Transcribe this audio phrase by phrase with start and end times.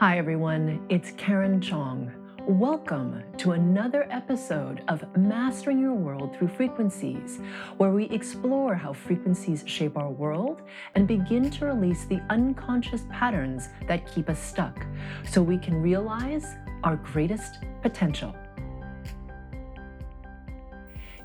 [0.00, 0.86] Hi, everyone.
[0.88, 2.10] It's Karen Chong.
[2.46, 7.38] Welcome to another episode of Mastering Your World Through Frequencies,
[7.76, 10.62] where we explore how frequencies shape our world
[10.94, 14.86] and begin to release the unconscious patterns that keep us stuck
[15.28, 18.34] so we can realize our greatest potential.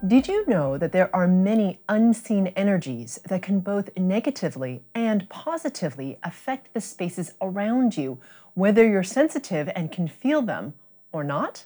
[0.06, 6.20] Did you know that there are many unseen energies that can both negatively and positively
[6.22, 8.20] affect the spaces around you,
[8.54, 10.74] whether you're sensitive and can feel them
[11.12, 11.66] or not?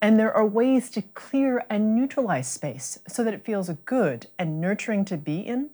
[0.00, 4.60] And there are ways to clear and neutralize space so that it feels good and
[4.60, 5.70] nurturing to be in.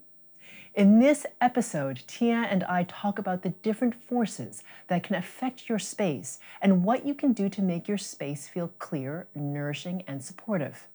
[0.75, 5.79] In this episode, Tia and I talk about the different forces that can affect your
[5.79, 10.89] space and what you can do to make your space feel clear, nourishing, and supportive.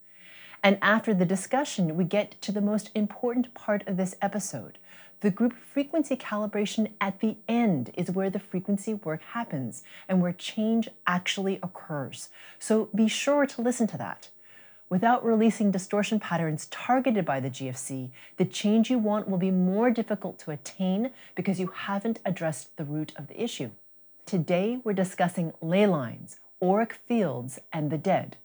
[0.67, 4.79] And after the discussion, we get to the most important part of this episode.
[5.21, 10.33] The group frequency calibration at the end is where the frequency work happens and where
[10.33, 12.27] change actually occurs.
[12.59, 14.27] So be sure to listen to that.
[14.89, 19.89] Without releasing distortion patterns targeted by the GFC, the change you want will be more
[19.89, 23.69] difficult to attain because you haven't addressed the root of the issue.
[24.25, 28.35] Today, we're discussing ley lines, auric fields, and the dead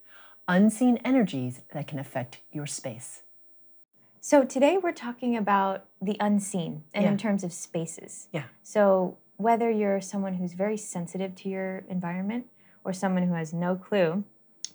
[0.48, 3.22] unseen energies that can affect your space.
[4.20, 7.10] So today we're talking about the unseen and Yeah.
[7.10, 8.28] in terms of spaces.
[8.32, 8.44] Yeah.
[8.62, 12.46] So whether you're someone who's very sensitive to your environment
[12.84, 14.24] or someone who has no clue,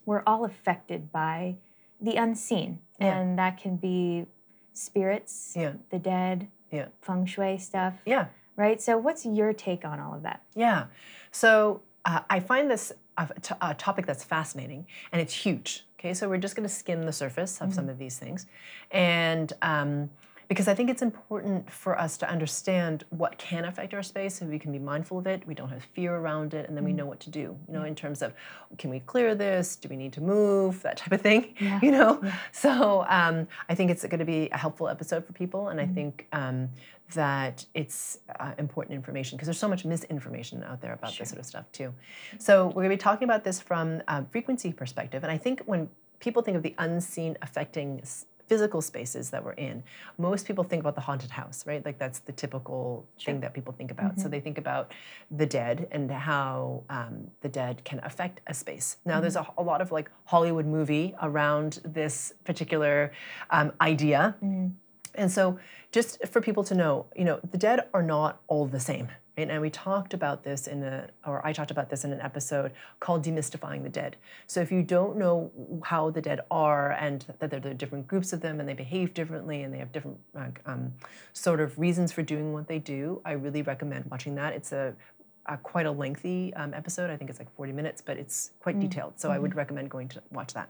[0.05, 1.57] we're all affected by
[2.01, 2.79] the unseen.
[2.99, 3.17] Yeah.
[3.17, 4.25] And that can be
[4.73, 5.73] spirits, Yeah.
[5.89, 6.89] the dead, Yeah.
[7.01, 8.27] feng shui stuff, Yeah.
[8.55, 8.81] right?
[8.81, 10.41] So what's your take on all of that?
[10.55, 10.87] Yeah.
[11.31, 15.85] So uh, I find this a, t- a topic that's fascinating and it's huge.
[15.99, 18.45] Okay, so we're just going to skim the surface of some of these things,
[18.91, 20.11] and um,
[20.47, 24.45] because I think it's important for us to understand what can affect our space, so
[24.45, 25.45] we can be mindful of it.
[25.45, 27.57] We don't have fear around it, and then we know what to do.
[27.67, 28.33] You know, in terms of
[28.77, 29.75] can we clear this?
[29.75, 30.81] Do we need to move?
[30.83, 31.55] That type of thing.
[31.59, 31.79] Yeah.
[31.87, 32.21] You know.
[32.51, 35.85] So um, I think it's going to be a helpful episode for people, and I
[35.85, 36.27] think.
[36.31, 36.69] Um,
[37.13, 41.39] that it's uh, important information because there's so much misinformation out there about this sort
[41.39, 41.93] of stuff too.
[42.37, 45.61] So we're going to be talking about this from a frequency perspective, and I think
[45.65, 48.01] when people think of the unseen affecting
[48.47, 49.83] physical spaces that we're in,
[50.17, 51.85] most people think about the haunted house, right?
[51.85, 54.19] Like that's the typical thing that people think about.
[54.19, 54.93] So they think about
[55.29, 58.97] the dead and how um, the dead can affect a space.
[59.05, 63.11] Now there's a, a lot of like Hollywood movie around this particular
[63.49, 64.35] um, idea.
[65.15, 65.57] And so,
[65.91, 69.09] just for people to know, you know, the dead are not all the same.
[69.37, 69.49] Right?
[69.49, 72.71] And we talked about this in a, or I talked about this in an episode
[72.99, 74.17] called Demystifying the Dead.
[74.47, 75.51] So if you don't know
[75.83, 79.13] how the dead are and that there are different groups of them and they behave
[79.13, 80.19] differently and they have different
[80.65, 80.93] um,
[81.33, 84.53] sort of reasons for doing what they do, I really recommend watching that.
[84.53, 84.95] It's a,
[85.45, 87.09] a quite a lengthy um, episode.
[87.11, 89.19] I think it's like 40 minutes, but it's quite detailed.
[89.19, 90.69] So I would recommend going to watch that.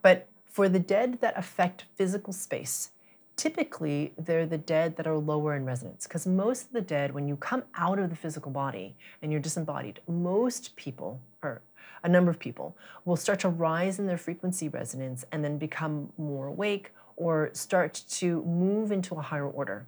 [0.00, 2.90] But for the dead that affect physical space,
[3.36, 7.26] typically they're the dead that are lower in resonance because most of the dead when
[7.26, 11.62] you come out of the physical body and you're disembodied most people or
[12.04, 16.12] a number of people will start to rise in their frequency resonance and then become
[16.18, 19.86] more awake or start to move into a higher order.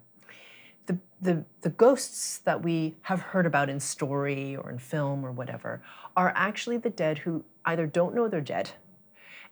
[0.87, 5.31] The, the, the ghosts that we have heard about in story or in film or
[5.31, 5.81] whatever
[6.15, 8.71] are actually the dead who either don't know they're dead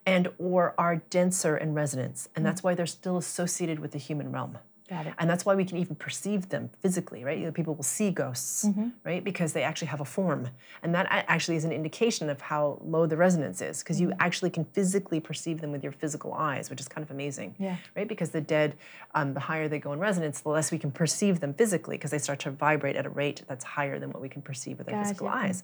[0.06, 4.32] and or are denser in resonance and that's why they're still associated with the human
[4.32, 4.58] realm.
[4.88, 5.16] Got it.
[5.18, 7.40] and that's why we can even perceive them physically right?
[7.40, 8.68] You know, people will see ghosts
[9.04, 9.24] right?
[9.24, 10.50] Because they actually have a form.
[10.84, 14.52] And that actually is an indication of how low the resonance is because you actually
[14.52, 17.78] can physically perceive them with your physical eyes which is kind of amazing Yeah.
[17.96, 18.08] right?
[18.08, 18.76] Because the dead
[19.16, 22.12] um, the higher they go in resonance the less we can perceive them physically because
[22.12, 24.88] they start to vibrate at a rate that's higher than what we can perceive with
[24.94, 25.64] our physical eyes.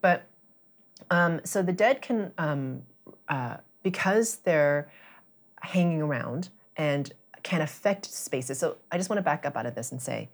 [0.00, 0.26] But
[1.10, 2.82] um, so the dead can, um,
[3.32, 4.90] uh, because they're
[5.62, 8.58] hanging around and can affect spaces.
[8.58, 10.28] So I just want to back up out of this and say,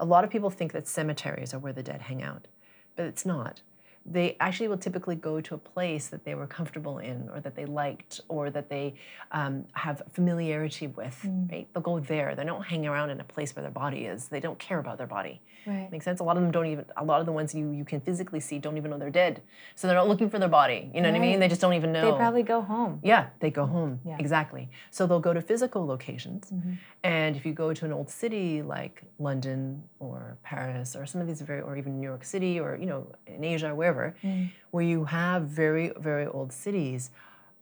[0.00, 2.48] a lot of people think that cemeteries are where the dead hang out,
[2.96, 3.62] but it's not.
[4.06, 7.54] They actually will typically go to a place that they were comfortable in, or that
[7.54, 8.94] they liked, or that they
[9.32, 11.18] um, have familiarity with.
[11.50, 11.68] Right?
[11.72, 12.34] They'll go there.
[12.34, 14.28] They don't hang around in a place where their body is.
[14.28, 15.40] They don't care about their body.
[15.66, 15.92] Right.
[15.92, 16.20] Makes sense.
[16.20, 16.86] A lot of them don't even.
[16.96, 19.42] A lot of the ones you you can physically see don't even know they're dead.
[19.74, 20.90] So they're not looking for their body.
[20.94, 21.38] You know what I mean?
[21.38, 22.10] They just don't even know.
[22.10, 23.00] They probably go home.
[23.02, 24.00] Yeah, they go home.
[24.04, 24.16] Yeah.
[24.18, 24.70] Exactly.
[24.90, 26.50] So they'll go to physical locations.
[26.50, 26.72] Mm-hmm.
[27.04, 31.26] And if you go to an old city like London or Paris or some of
[31.26, 34.50] these very, or even New York City or, you know, in Asia, wherever, Mm.
[34.70, 37.10] where you have very, very old cities,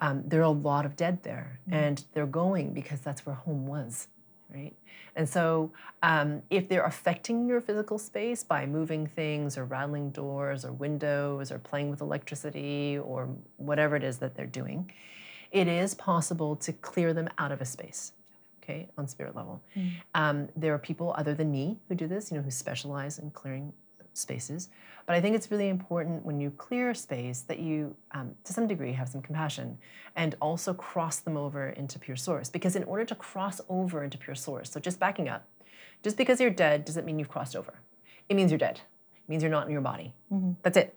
[0.01, 1.59] um, there are a lot of dead there.
[1.69, 1.73] Mm.
[1.75, 4.09] And they're going because that's where home was.
[4.55, 4.75] right?
[5.15, 5.73] And so,
[6.03, 11.53] um, if they're affecting your physical space by moving things or rattling doors or windows
[11.53, 13.29] or playing with electricity or
[13.59, 14.91] whatever it is that they're doing,
[15.53, 18.13] it is possible to clear them out of a space.
[18.63, 19.61] Okay, on spirit level,
[20.15, 23.31] um, there are people other than me who do this, you know, who specialize in
[23.31, 23.75] clearing
[24.19, 24.69] spaces.
[25.07, 28.53] But I think it's really important when you clear a space that you, um, to
[28.53, 29.79] some degree, have some compassion
[30.17, 32.51] and also cross them over into pure source.
[32.51, 35.47] Because in order to cross over into pure source, so just backing up,
[36.03, 37.81] just because you're dead doesn't mean you've crossed over.
[38.29, 38.81] It means you're dead.
[39.17, 40.13] It means you're not in your body.
[40.63, 40.95] That's it.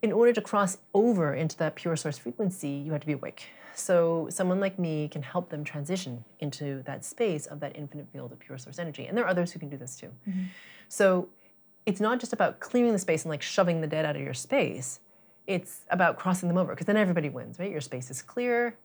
[0.00, 3.46] In order to cross over into that pure source frequency, you have to be awake.
[3.74, 8.32] So someone like me can help them transition into that space of that infinite field
[8.32, 9.06] of pure source energy.
[9.06, 10.10] And there are others who can do this too.
[10.88, 11.28] So
[11.88, 14.34] it's not just about clearing the space and like shoving the dead out of your
[14.34, 15.00] space.
[15.46, 17.70] It's about crossing them over because then everybody wins, right?
[17.70, 18.76] Your space is clear,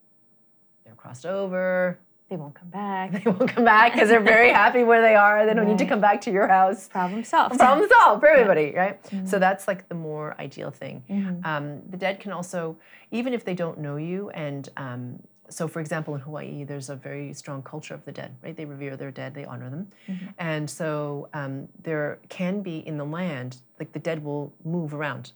[0.86, 3.12] they're crossed over, They won't come back.
[3.24, 5.46] they won't come back because they're very happy where they are.
[5.46, 6.88] They don't need to come back to your house.
[6.88, 7.58] Problem solved.
[7.60, 8.98] Problem solved for everybody, right?
[9.28, 11.04] So that's like the more ideal thing.
[11.10, 11.46] Mm-hmm.
[11.46, 12.78] Um, the dead can also,
[13.12, 15.20] even if they don't know you, and um,
[15.50, 18.56] so for example, in Hawaii, there's a very strong culture of the dead, right?
[18.56, 19.88] They revere their dead, they honor them.
[20.08, 20.26] Mm-hmm.
[20.40, 25.32] And so um, there can be in the land, like the dead will move around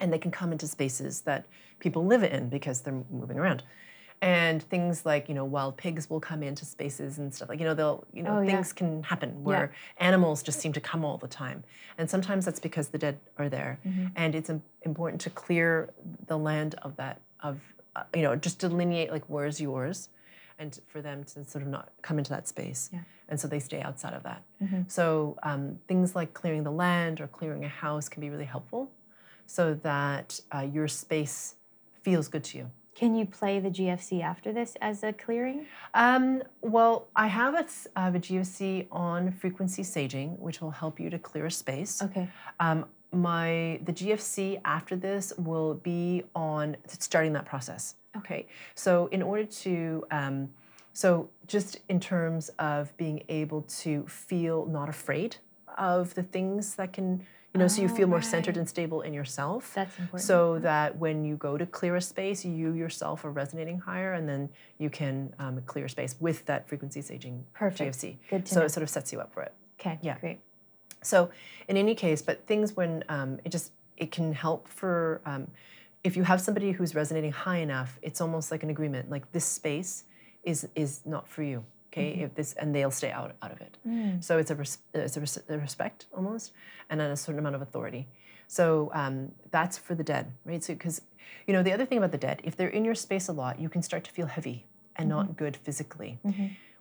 [0.00, 1.46] and they can come into spaces that
[1.78, 3.62] people live in because they're moving around.
[4.20, 7.64] And things like, you know, wild pigs will come into spaces and stuff like, you
[7.64, 8.52] know, they'll, you know, Oh, yeah.
[8.52, 11.64] things can happen where animals just seem to come all the time.
[11.98, 13.80] And sometimes that's because the dead are there.
[13.84, 14.06] Mm-hmm.
[14.14, 14.50] And it's
[14.82, 15.90] important to clear
[16.28, 17.60] the land of that, of,
[17.94, 20.08] uh, you know, just delineate like where's yours
[20.58, 22.90] and for them to sort of not come into that space.
[22.92, 23.00] Yeah.
[23.28, 24.42] And so they stay outside of that.
[24.62, 24.82] Mm-hmm.
[24.88, 28.90] So um, things like clearing the land or clearing a house can be really helpful
[29.46, 31.56] so that uh, your space
[32.02, 32.70] feels good to you.
[32.94, 35.66] Can you play the GFC after this as a clearing?
[35.94, 37.66] Um, well, I have a,
[37.96, 42.02] I have a GFC on frequency saging, which will help you to clear a space.
[42.02, 42.28] Okay.
[42.60, 47.94] Um, my the GFC after this will be on starting that process.
[48.16, 50.50] Okay, so in order to um,
[50.92, 55.36] so just in terms of being able to feel not afraid
[55.78, 57.22] of the things that can
[57.54, 60.20] you know so you Oh, feel more centered and stable in yourself That's important.
[60.22, 64.28] so that when you go to clear a space you yourself are resonating higher and
[64.28, 67.96] then you can um, clear space with that frequency saging Perfect.
[67.96, 68.66] GFC Good to so know.
[68.66, 69.98] it sort of sets you up for it Okay.
[70.02, 70.18] yeah.
[70.18, 70.40] Great.
[71.02, 71.30] So,
[71.68, 75.48] in any case, but things when um, it just it can help for um,
[76.04, 79.10] if you have somebody who's resonating high enough, it's almost like an agreement.
[79.10, 80.04] Like this space
[80.42, 81.64] is is not for you.
[81.92, 83.76] Okay, if this and they'll stay out out of it.
[84.20, 86.52] So it's a res, it's a, res, a respect almost,
[86.88, 88.08] and then a certain amount of authority.
[88.48, 90.64] So um, that's for the dead, right?
[90.64, 91.02] So because
[91.46, 93.60] you know the other thing about the dead, if they're in your space a lot,
[93.60, 94.66] you can start to feel heavy
[94.96, 96.18] and not good physically.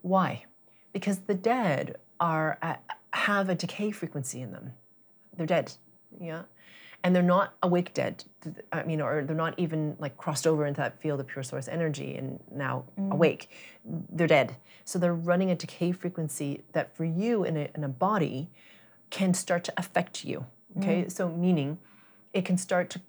[0.02, 0.46] Why?
[0.94, 4.72] Because the dead are at, have a decay frequency in them.
[5.36, 5.74] They're dead,
[6.20, 6.44] yeah,
[7.04, 8.24] and they're not awake dead.
[8.72, 11.68] I mean, or they're not even like crossed over into that field of pure source
[11.68, 13.12] energy and now mm.
[13.12, 13.50] awake.
[13.84, 14.56] They're dead.
[14.86, 18.50] So they're running a decay frequency that for you in a, in a body
[19.10, 20.46] can start to affect you.
[20.78, 21.12] Okay, mm.
[21.12, 21.80] so meaning
[22.34, 23.02] it can start to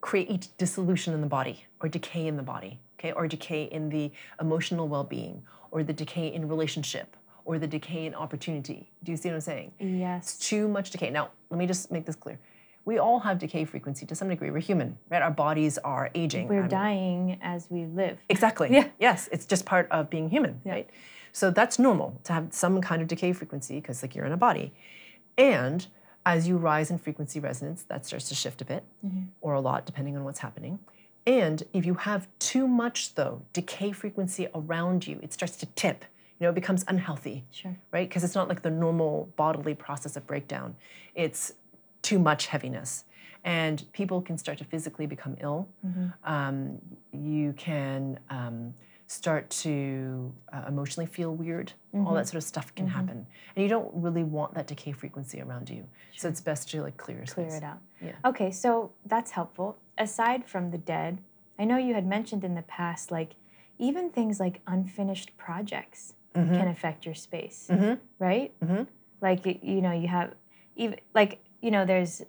[0.00, 4.10] create dissolution in the body or decay in the body, okay, or decay in the
[4.40, 8.90] emotional well being or the decay in relationship or the decay in opportunity.
[9.02, 9.72] Do you see what I'm saying?
[9.78, 10.38] Yes.
[10.38, 11.10] Too much decay.
[11.10, 12.38] Now, let me just make this clear.
[12.84, 14.50] We all have decay frequency to some degree.
[14.50, 15.22] We're human, right?
[15.22, 16.48] Our bodies are aging.
[16.48, 18.18] We're I'm- dying as we live.
[18.28, 18.68] Exactly.
[18.72, 18.88] Yeah.
[18.98, 20.88] Yes, it's just part of being human, right?
[21.32, 24.36] So that's normal to have some kind of decay frequency because like you're in a
[24.36, 24.72] body.
[25.38, 25.86] And
[26.26, 29.24] as you rise in frequency resonance, that starts to shift a bit mm-hmm.
[29.40, 30.78] or a lot depending on what's happening.
[31.26, 36.04] And if you have too much though, decay frequency around you, it starts to tip.
[36.42, 37.76] You know, it becomes unhealthy Sure.
[37.92, 38.08] right?
[38.08, 40.74] Because it's not like the normal bodily process of breakdown.
[41.14, 41.52] It's
[42.02, 43.04] too much heaviness.
[43.44, 45.68] And people can start to physically become ill.
[46.24, 46.80] Um,
[47.12, 48.74] you can um,
[49.06, 51.74] start to uh, emotionally feel weird.
[51.94, 53.24] All that sort of stuff can happen.
[53.54, 55.86] And you don't really want that decay frequency around you.
[56.16, 57.58] So it's best to like clear Clear space.
[57.58, 57.78] it out.
[58.00, 58.14] Yeah.
[58.24, 59.76] Okay, so that's helpful.
[59.96, 61.20] Aside from the dead,
[61.56, 63.36] I know you had mentioned in the past, like
[63.78, 66.54] even things like unfinished projects Mm-hmm.
[66.54, 67.70] can affect your space,
[68.18, 68.52] right?
[69.20, 70.34] Like you know, you have
[70.76, 72.22] even like you know, there's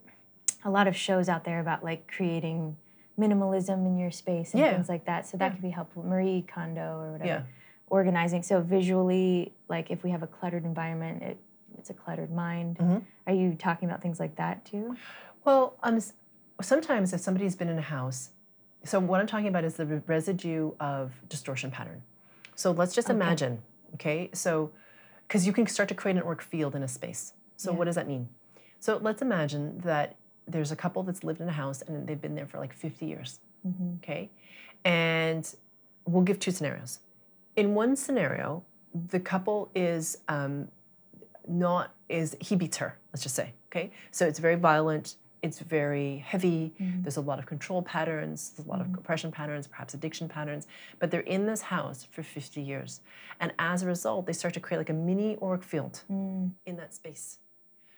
[0.65, 2.75] a lot of shows out there about like creating
[3.19, 4.73] minimalism in your space and Yeah.
[4.73, 5.27] things like that.
[5.27, 6.03] So that could be helpful.
[6.03, 7.27] Marie Kondo or whatever.
[7.27, 7.41] Yeah.
[7.89, 8.43] Organizing.
[8.43, 11.37] So visually, like if we have a cluttered environment, it
[11.77, 12.77] it's a cluttered mind.
[12.77, 12.97] Mm-hmm.
[13.27, 14.95] Are you talking about things like that too?
[15.43, 15.99] Well, um,
[16.61, 18.29] sometimes if somebody's been in a house,
[18.85, 22.03] so what I'm talking about is the residue of distortion pattern.
[22.55, 23.61] So let's just imagine
[23.95, 24.71] Okay, so
[25.27, 27.33] because you can start to create an auric field in a space.
[27.57, 27.77] So Yeah.
[27.77, 28.29] what does that mean?
[28.79, 30.15] So let's imagine that
[30.47, 33.05] there's a couple that's lived in a house and they've been there for like 50
[33.05, 33.39] years.
[33.65, 33.95] Mm-hmm.
[34.03, 34.29] Okay,
[34.83, 35.53] and
[36.05, 36.99] we'll give two scenarios.
[37.55, 40.67] In one scenario, the couple is um,
[41.47, 42.97] not is he beats her.
[43.11, 43.53] Let's just say.
[43.71, 45.15] Okay, so it's very violent.
[45.43, 46.73] It's very heavy.
[46.79, 47.03] Mm-hmm.
[47.03, 48.53] There's a lot of control patterns.
[48.55, 48.99] There's a lot of mm-hmm.
[48.99, 50.67] oppression patterns, perhaps addiction patterns.
[50.99, 53.01] But they're in this house for 50 years,
[53.39, 56.49] and as a result, they start to create like a mini auric field mm.
[56.65, 57.37] in that space.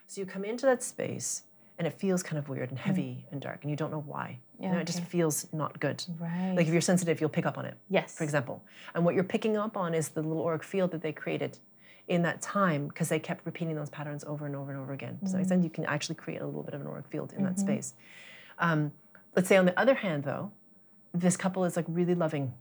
[0.07, 1.43] So you come into that space,
[1.77, 2.87] and it feels kind of weird and mm-hmm.
[2.87, 4.39] heavy and dark, and you don't know why.
[4.59, 6.03] you Yeah, know, it just feels not good.
[6.19, 6.53] Right.
[6.55, 8.17] Like if you're sensitive, you'll pick up on it yes.
[8.17, 8.63] for example.
[8.93, 11.59] And what you're picking up on is the little auric field that they created
[12.07, 15.19] in that time because they kept repeating those patterns over and over and over again.
[15.25, 17.59] So mm you can actually create a little bit of an auric field in that
[17.59, 17.93] space.
[18.59, 18.91] Um,
[19.35, 20.51] let's say on the other hand, though,
[21.13, 22.53] this couple is like really loving,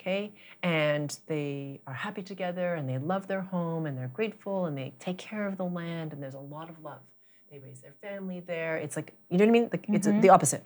[0.00, 4.76] okay, and they are happy together and they love their home and they're grateful and
[4.76, 7.00] they take care of the land and there's a lot of love.
[7.50, 8.76] They raise their family there.
[8.76, 9.68] It's like you know what I mean.
[9.72, 10.64] Like it's the opposite.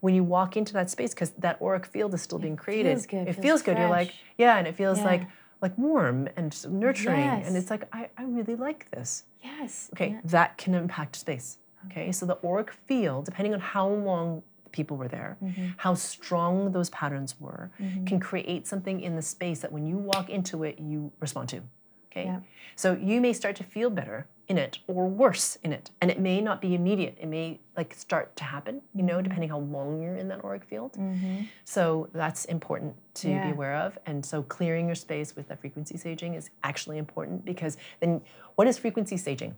[0.00, 3.06] When you walk into that space, because that auric field is still being created, feels
[3.06, 3.78] good, it feels feels good.
[3.78, 5.04] You're like, yeah, and it feels Yeah.
[5.04, 5.22] like
[5.60, 7.46] like warm and nurturing, Yes.
[7.46, 9.24] and it's like I, I really like this.
[9.42, 9.90] Yes.
[9.94, 10.20] Okay, Yeah.
[10.24, 11.58] that can impact space.
[11.86, 15.68] Okay, so the auric field, depending on how long people were there, Mm-hmm.
[15.78, 17.70] how strong those patterns were,
[18.06, 21.62] can create something in the space that when you walk into it, you respond to.
[22.10, 22.40] Okay, Yeah.
[22.76, 26.18] so you may start to feel better in it or worse in it, and it
[26.18, 27.18] may not be immediate.
[27.20, 29.24] It may like start to happen, you know, mm-hmm.
[29.24, 30.92] depending how long you're in that auric field.
[30.94, 31.42] Mm-hmm.
[31.64, 33.46] So that's important to Yeah.
[33.46, 33.98] be aware of.
[34.06, 38.22] And so clearing your space with that frequency saging is actually important because then
[38.56, 39.54] what is frequency saging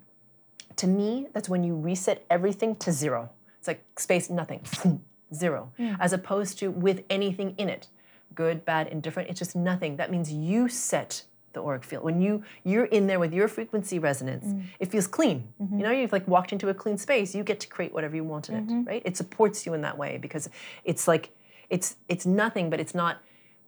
[0.77, 3.31] To me, that's when you reset everything to zero.
[3.59, 4.63] It's like space, nothing,
[5.35, 5.95] zero, hmm.
[6.01, 7.89] as opposed to with anything in it,
[8.35, 9.29] good, bad, indifferent.
[9.29, 9.97] It's just nothing.
[9.97, 12.05] That means you set the auric field.
[12.05, 14.65] When you you're in there with your frequency resonance, mm.
[14.79, 15.49] it feels clean.
[15.63, 15.79] Mm-hmm.
[15.79, 17.35] You know, you've like walked into a clean space.
[17.35, 18.85] You get to create whatever you want in it, mm-hmm.
[18.85, 19.03] right?
[19.05, 20.49] It supports you in that way because
[20.85, 21.31] it's like
[21.69, 23.19] it's it's nothing, but it's not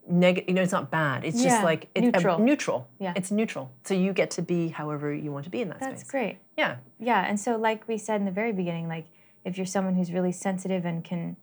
[0.08, 0.48] negative.
[0.48, 1.24] You know, it's not bad.
[1.24, 2.38] It's Yeah, just like it's um, neutral.
[2.38, 2.88] neutral.
[2.98, 3.12] Yeah.
[3.16, 3.70] it's neutral.
[3.84, 6.10] So you get to be however you want to be in that That's space.
[6.10, 6.38] great.
[6.56, 6.76] Yeah.
[6.98, 9.06] Yeah, and so like we said in the very beginning, like
[9.44, 11.36] if you're someone who's really sensitive and can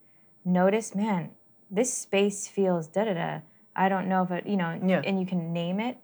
[0.45, 1.31] notice, man,
[1.71, 3.39] this space feels da da da.
[3.75, 5.01] I don't know if it, you know, Yeah.
[5.05, 5.97] and you can name it,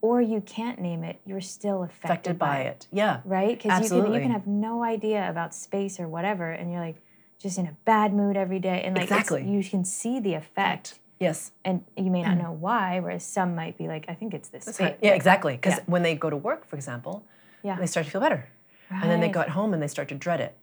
[0.00, 1.20] or you can't name it.
[1.26, 2.86] You're still affected, affected by it.
[2.92, 3.20] Yeah.
[3.24, 3.56] right?
[3.60, 6.96] Because you can you can have no idea about space or whatever, and you're like
[7.38, 9.44] just in a bad mood every day, and like Exactly.
[9.48, 11.52] you can see the effect, Yes.
[11.64, 13.00] and you may not know why.
[13.00, 14.96] Whereas some might be like, I think it's this space.
[15.02, 15.54] Yeah, exactly.
[15.54, 15.84] Because Yeah.
[15.86, 17.24] when they go to work, for example,
[17.62, 17.76] Yeah.
[17.76, 18.48] they start to feel better.
[18.90, 20.56] And then they go at home and they start to dread it.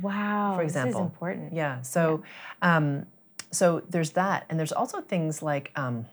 [0.00, 0.92] Wow, for example.
[0.92, 1.52] this is important.
[1.52, 1.80] Yeah.
[1.82, 2.22] So,
[2.62, 3.06] Um,
[3.50, 6.06] so there's that, and there's also things like um,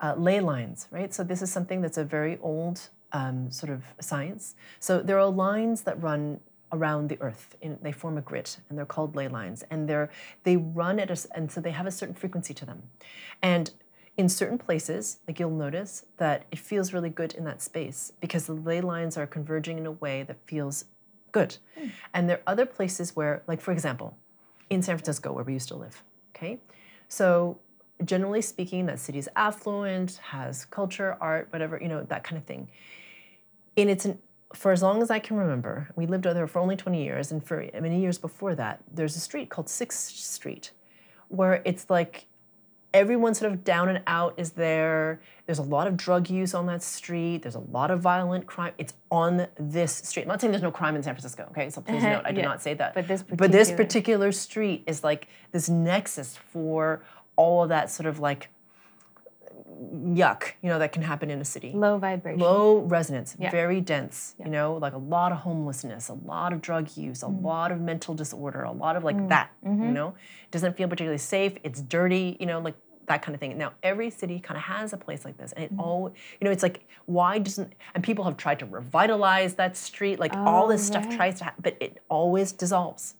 [0.00, 1.12] uh, ley lines, right?
[1.12, 4.54] So this is something that's a very old um, sort of science.
[4.80, 6.40] So there are lines that run
[6.72, 9.64] around the earth in, they form a grid and they're called ley lines.
[9.70, 10.10] And they're
[10.42, 12.82] they run at a and so they have a certain frequency to them.
[13.40, 13.70] And
[14.16, 18.46] in certain places like you'll notice that it feels really good in that space because
[18.46, 20.86] the ley lines are converging in a way that feels
[21.32, 21.58] good.
[22.14, 24.16] And there are other places where like for example
[24.68, 26.02] in san francisco where we used to live
[26.36, 26.58] okay?
[27.08, 27.58] So
[28.04, 32.44] generally speaking that city is affluent has culture art whatever you know that kind of
[32.44, 32.68] thing
[33.76, 34.18] and it's an
[34.54, 37.32] for as long as I can remember, we lived over there for only 20 years,
[37.32, 40.70] and for many years before that, there's a street called Sixth Street,
[41.28, 42.26] where it's like
[42.94, 45.20] everyone sort of down and out is there.
[45.46, 47.42] There's a lot of drug use on that street.
[47.42, 48.72] There's a lot of violent crime.
[48.78, 50.22] It's on this street.
[50.22, 51.68] I'm not saying there's no crime in San Francisco, okay?
[51.68, 52.48] So please note, I did Yeah.
[52.48, 52.94] not say that.
[52.94, 53.76] But this but this particular-
[54.30, 57.02] particular street is like this nexus for
[57.36, 58.48] all of that sort of like
[59.92, 62.40] yuck, you know, that can happen in a city Low vibration.
[62.40, 63.50] low resonance, Yeah.
[63.50, 67.26] very dense, you know, like a lot of homelessness, a lot of drug use, a
[67.26, 67.42] mm.
[67.42, 69.28] lot of mental disorder, a lot of like mm.
[69.28, 69.92] that, you mm-hmm.
[69.92, 70.14] know,
[70.50, 72.74] doesn't feel particularly safe, it's dirty, you know, like
[73.06, 73.56] that kind of thing.
[73.56, 75.80] Now, every city kind of has a place like this, and it mm.
[75.80, 80.18] all, you know, it's like, why doesn't, and people have tried to revitalize that street,
[80.18, 83.14] like all this oh, stuff tries to happen, but it always dissolves.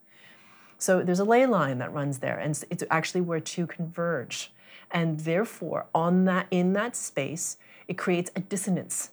[0.78, 4.52] So there's a ley line that runs there, and it's- actually where two converge,
[4.90, 7.56] and therefore, on that in that space,
[7.88, 9.10] it creates a dissonance,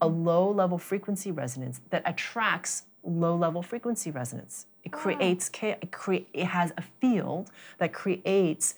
[0.00, 4.66] a low-level frequency resonance that attracts low-level frequency resonance.
[4.84, 4.98] It ah.
[4.98, 8.74] creates cha- it, crea- it has a field that creates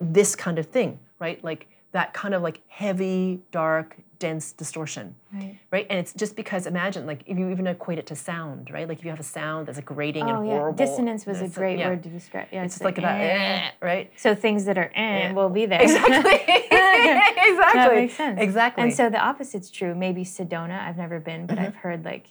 [0.00, 1.42] this kind of thing, right?
[1.42, 5.14] Like that kind of like heavy, dark, dense distortion.
[5.32, 5.56] Right.
[5.70, 5.86] Right?
[5.88, 8.88] And it's just because imagine like if you even equate it to sound, right?
[8.88, 10.76] Like if you have a sound that's like grating Oh and yeah, horrible.
[10.76, 11.90] dissonance was a great yeah.
[11.90, 12.48] word to describe.
[12.50, 13.68] Yeah, It's just like that, eh.
[13.68, 14.10] eh, right?
[14.16, 15.80] So things that are eh will be there.
[15.82, 16.32] Exactly.
[16.48, 17.80] exactly.
[17.80, 18.40] That makes sense.
[18.40, 18.82] Exactly.
[18.82, 19.94] And so the opposite's true.
[19.94, 21.64] Maybe Sedona, I've never been, but Mm-hmm.
[21.66, 22.26] I've heard like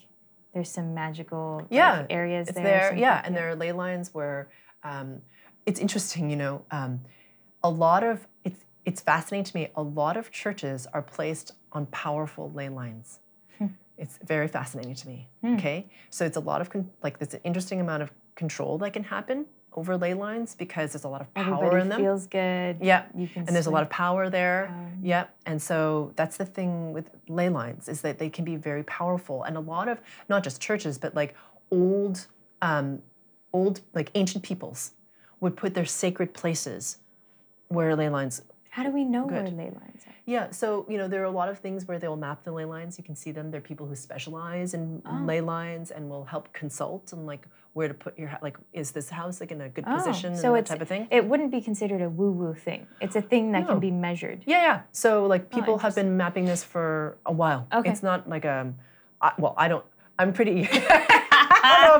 [0.52, 2.90] there's some magical like, yeah areas it's there.
[2.90, 4.48] there yeah and there are ley lines where
[4.84, 5.22] um,
[5.64, 7.00] it's interesting you know um,
[7.62, 8.26] a lot of
[8.84, 13.18] it's fascinating to me a lot of churches are placed on powerful ley lines
[13.58, 13.66] Hmm.
[13.96, 17.40] it's very fascinating to me okay so it's a lot of con- like there's an
[17.44, 21.32] interesting amount of control that can happen over ley lines because there's a lot of
[21.34, 22.76] power Everybody in them feels good.
[22.80, 23.06] yeah.
[23.16, 24.72] You can and there's a lot of power there.
[25.02, 25.36] Yep.
[25.46, 29.42] And so that's the thing with ley lines is that they can be very powerful.
[29.42, 31.34] And a lot of not just churches, but like
[31.72, 32.28] old,
[32.62, 33.02] um,
[33.52, 34.92] old like ancient peoples
[35.40, 36.98] would put their sacred places
[37.66, 38.42] where ley lines.
[38.74, 39.34] How do we know Good.
[39.44, 40.14] where ley lines are?
[40.26, 40.50] Yeah.
[40.50, 42.98] So you know there are a lot of things where they'll map the ley lines.
[42.98, 43.52] You can see them.
[43.52, 47.86] There are people who specialize in ley lines and will help consult and like where
[47.86, 50.52] to put your like is this house like in a good position Oh, and so
[50.54, 51.06] that it's type of thing.
[51.12, 52.88] it wouldn't be considered a woo woo thing.
[53.00, 53.66] It's a thing that No.
[53.68, 54.42] can be measured.
[54.44, 54.80] Yeah, yeah.
[54.90, 57.68] So like people have been mapping this for a while.
[57.72, 57.90] Okay.
[57.90, 58.74] It's not like um,
[59.20, 59.84] I, well, I don't.
[60.18, 60.68] I'm pretty.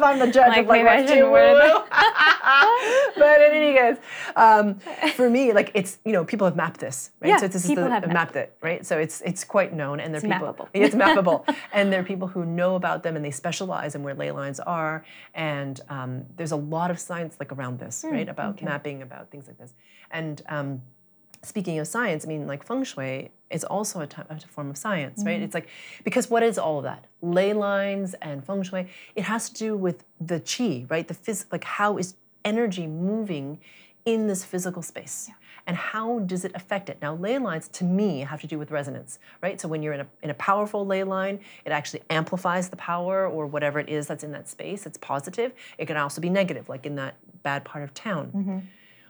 [0.00, 1.84] Know if I'm the judge Like, of like what's too woo-woo.
[3.16, 3.96] but in any case,
[4.36, 4.74] um,
[5.14, 7.28] for me, like it's you know people have mapped this, right?
[7.28, 8.84] Yeah, so this is people the, have mapped it, right?
[8.84, 10.52] So it's it's quite known, and there are It's people.
[10.54, 10.68] mappable.
[10.74, 14.14] It's mappable, and there are people who know about them, and they specialize in where
[14.14, 18.28] ley lines are, and um, there's a lot of science like around this, Hmm, right?
[18.28, 19.72] About mapping, about things like this,
[20.10, 20.42] and.
[20.48, 20.82] Um,
[21.42, 24.76] speaking of science, I mean, like feng shui is also a, type, a form of
[24.76, 25.36] science, right?
[25.36, 25.44] Mm-hmm.
[25.44, 25.68] It's like,
[26.02, 27.06] because what is all of that?
[27.22, 31.06] Ley lines and feng shui, it has to do with the qi, right?
[31.06, 33.58] The phys- like how is energy moving
[34.04, 35.30] in this physical space?
[35.66, 36.98] And how does it affect it?
[37.00, 39.58] Now, ley lines to me have to do with resonance, right?
[39.58, 43.26] So when you're in a, in a powerful ley line, it actually amplifies the power
[43.26, 44.84] or whatever it is that's in that space.
[44.84, 45.52] It's positive.
[45.78, 48.26] It can also be negative, like in that bad part of town.
[48.34, 48.58] Mm-hmm.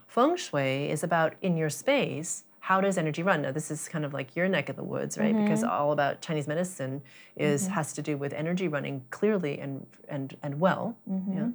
[0.06, 3.42] Feng Shui is about in your space, how does energy run?
[3.42, 5.36] Now this is kind of like your neck of the woods, right?
[5.36, 5.70] Because Mm-hmm.
[5.82, 7.02] all about Chinese medicine
[7.36, 10.96] is has to do with energy running clearly and and and well.
[11.10, 11.32] Mm-hmm.
[11.38, 11.48] Yeah.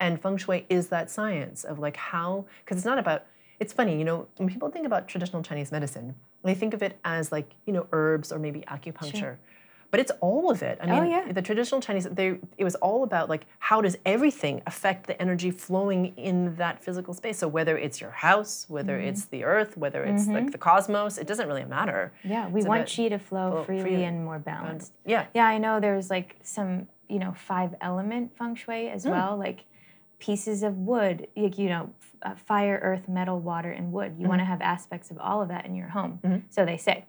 [0.00, 3.20] And Feng Shui is that science of like how because it's not about
[3.60, 6.98] it's funny, you know, when people think about traditional Chinese medicine, they think of it
[7.04, 9.36] as like, you know, herbs or maybe acupuncture.
[9.90, 10.78] But it's all of it.
[10.82, 11.32] I mean, Oh, yeah.
[11.32, 15.50] the traditional Chinese, they it was all about like how does everything affect the energy
[15.50, 17.38] flowing in that physical space.
[17.38, 19.08] So whether it's your house, whether Mm-hmm.
[19.08, 22.12] it's the earth, whether it's like the cosmos, it doesn't really matter.
[22.24, 24.04] Yeah, we It's want qi to flow flow freely freely.
[24.04, 24.92] and more balanced.
[25.04, 25.26] Yeah.
[25.34, 29.64] Yeah, I know there's like some, you know, five element feng shui as well, like
[30.18, 34.12] pieces of wood, like, you know, f- uh, fire, earth, metal, water, and wood.
[34.12, 34.28] You Mm-hmm.
[34.28, 36.44] want to have aspects of all of that in your home.
[36.50, 37.04] So they say,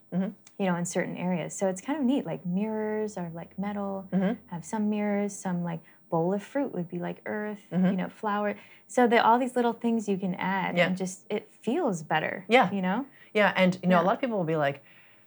[0.59, 1.55] you know, in certain areas.
[1.55, 2.25] So it's kind of neat.
[2.25, 4.33] Like mirrors are like metal, Mm-hmm.
[4.53, 8.55] have some mirrors, some like bowl of fruit would be like earth, you know, flower.
[8.87, 10.77] So the, all these little things you can add Mm-hmm.
[10.77, 10.87] Yeah.
[10.87, 12.45] and just, it feels better.
[12.47, 12.71] Yeah.
[12.71, 13.05] You know?
[13.33, 14.81] Yeah, and you know, a lot of people will be like,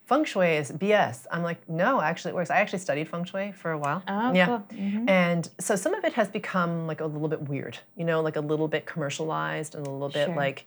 [0.07, 3.53] "Feng Shui is BS." I'm like, "No, actually, it works." I actually studied Feng Shui
[3.53, 4.03] for a while.
[4.09, 4.63] Oh, yeah, cool.
[4.73, 5.09] Mhm.
[5.09, 8.35] and so some of it has become like a little bit weird, you know, like
[8.35, 10.35] a little bit commercialized and a little bit Sure.
[10.35, 10.67] like,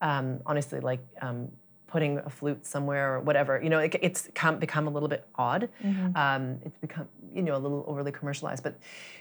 [0.00, 1.50] um, honestly, like um,
[1.88, 3.60] putting a flute somewhere or whatever.
[3.60, 5.68] You know, it, it's come, become a little bit odd.
[5.82, 6.16] Mm-hmm.
[6.16, 8.62] Um, it's become, you know, a little overly commercialized.
[8.62, 8.78] But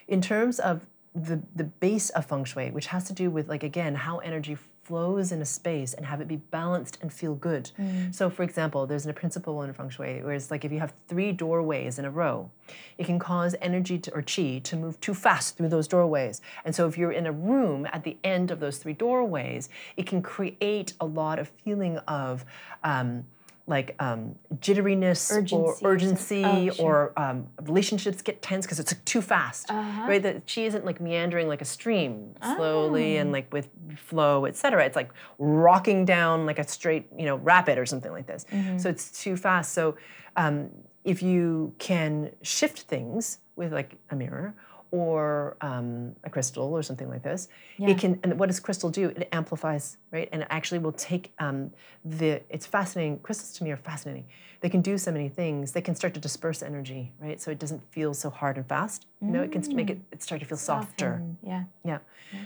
[0.08, 3.63] in terms of the the base of feng shui, which has to do with like
[3.63, 4.56] again how energy
[4.88, 7.69] flows in a space and have it be balanced and feel good.
[8.12, 10.93] So, for example, there's a principle in feng shui where it's like if you have
[11.10, 12.50] three doorways in a row,
[12.97, 16.41] it can cause energy to, or chi to move too fast through those doorways.
[16.63, 20.06] And so, if you're in a room at the end of those three doorways, it
[20.06, 22.45] can create a lot of feeling of.
[22.84, 23.26] Um,
[23.69, 26.86] like um, jitteriness Urgency or urgency Oh, sure.
[26.86, 30.08] or um, relationships get tense because it's like, too fast, Uh-huh.
[30.08, 30.23] right?
[30.23, 33.21] that chi isn't like meandering like a stream, slowly Oh.
[33.21, 34.86] and like with flow, etc.
[34.86, 38.45] It's like rocking down like a straight, you know, rapid or something like this.
[38.51, 38.77] Mm-hmm.
[38.77, 39.73] So it's too fast.
[39.73, 39.97] So
[40.38, 40.69] um,
[41.03, 44.56] if you can shift things with like a mirror
[44.91, 47.89] or um, a crystal or something like this, Yeah.
[47.89, 48.19] it can.
[48.23, 49.10] And what does crystal do?
[49.10, 50.30] It amplifies, right?
[50.32, 51.71] And it actually will take um,
[52.06, 52.41] the.
[52.50, 53.19] It's fascinating.
[53.19, 54.26] Crystals to me are fascinating.
[54.62, 55.71] They can do so many things.
[55.73, 57.39] They can start to disperse energy, right?
[57.39, 59.06] So it doesn't feel so hard and fast.
[59.21, 61.21] You know, it can make it, it start to feel softer.
[61.43, 61.63] Yeah.
[61.84, 62.00] Yeah.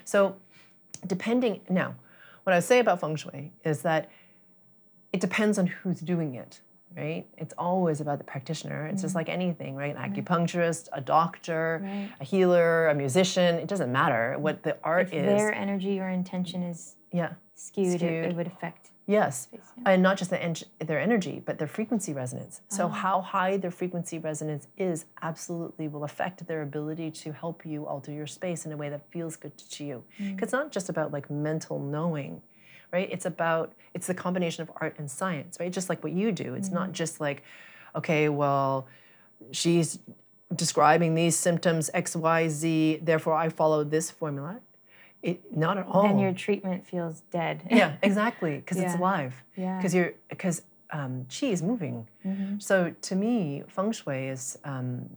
[0.03, 0.35] So,
[1.05, 1.95] depending now,
[2.43, 4.09] what I say about feng shui is that
[5.13, 6.61] it depends on who's doing it,
[6.95, 7.25] right?
[7.37, 8.87] It's always about the practitioner.
[8.87, 9.95] It's just like anything, right?
[9.95, 12.09] An acupuncturist, a doctor, Right.
[12.19, 13.55] a healer, a musician.
[13.55, 15.25] It doesn't matter what the art If is.
[15.25, 17.33] their energy or intention is yeah.
[17.55, 18.25] skewed, It, Skewed.
[18.25, 18.89] it would affect.
[19.07, 19.59] Yes, space.
[19.77, 19.91] Yeah.
[19.93, 22.61] and not just the en- their energy, but their frequency resonance.
[22.69, 22.87] So Oh.
[22.87, 28.11] how high their frequency resonance is absolutely will affect their ability to help you alter
[28.11, 30.03] your space in a way that feels good to you.
[30.19, 30.35] Mm.
[30.35, 32.41] Because it's not just about like mental knowing,
[32.91, 33.07] right?
[33.11, 35.71] It's about it's the combination of art and science, right?
[35.71, 36.53] Just like what you do.
[36.55, 36.75] It's Mm-hmm.
[36.75, 37.43] not just like,
[37.95, 38.87] okay, well,
[39.51, 39.99] she's
[40.55, 42.99] describing these symptoms X, Y, Z.
[43.01, 44.59] Therefore, I follow this formula.
[45.23, 46.03] It not at all.
[46.03, 47.63] Then your treatment feels dead.
[47.69, 49.33] yeah, exactly, because it's alive.
[49.55, 49.77] Yeah.
[49.77, 52.07] Because you're because um, chi is moving.
[52.25, 52.61] Mhm.
[52.61, 55.09] So to me, feng shui is um,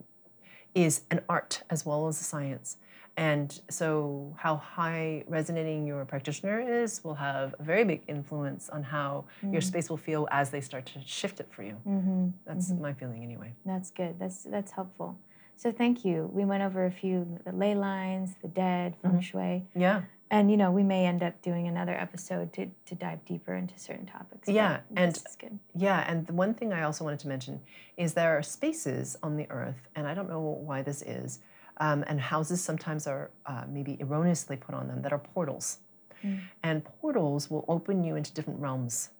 [0.74, 2.76] is an art as well as a science.
[3.16, 8.82] And so, how high resonating your practitioner is will have a very big influence on
[8.82, 11.76] how your space will feel as they start to shift it for you.
[11.86, 12.32] Mhm.
[12.44, 13.52] That's my feeling, anyway.
[13.64, 14.18] That's good.
[14.18, 15.16] That's that's helpful.
[15.56, 16.28] So thank you.
[16.32, 19.20] We went over a few the ley lines, the dead, feng Mm-hmm.
[19.20, 23.24] shui, Yeah, and you know we may end up doing another episode to to dive
[23.24, 24.48] deeper into certain topics.
[24.48, 25.60] Yeah, and- good.
[25.76, 26.04] yeah.
[26.10, 27.60] And the one thing I also wanted to mention
[27.96, 31.38] is there are spaces on the earth, and I don't know why this is,
[31.78, 35.78] um, and houses sometimes are uh, maybe erroneously put on them that are portals.
[36.22, 36.40] Mm.
[36.62, 39.10] And portals will open you into different realms.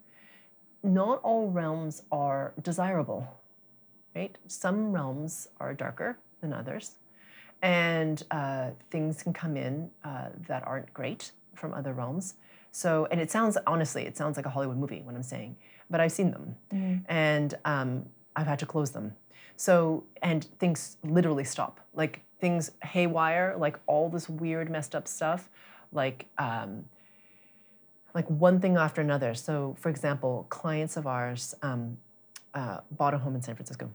[0.82, 3.26] Not all realms are desirable,
[4.14, 4.36] right?
[4.46, 6.96] Some realms are darker than others,
[7.62, 12.34] and uh, things can come in uh, that aren't great from other realms.
[12.70, 15.56] So, and it sounds honestly, it sounds like a Hollywood movie when I'm saying,
[15.88, 17.04] but I've seen them, Mhm.
[17.08, 19.14] and um, I've had to close them.
[19.56, 21.80] So, and things literally stop.
[21.94, 25.48] Like things haywire, like all this weird, messed up stuff,
[25.92, 26.84] like um,
[28.14, 29.32] like one thing after another.
[29.32, 31.96] So, for example, clients of ours um,
[32.52, 33.88] uh, bought a home in San Francisco,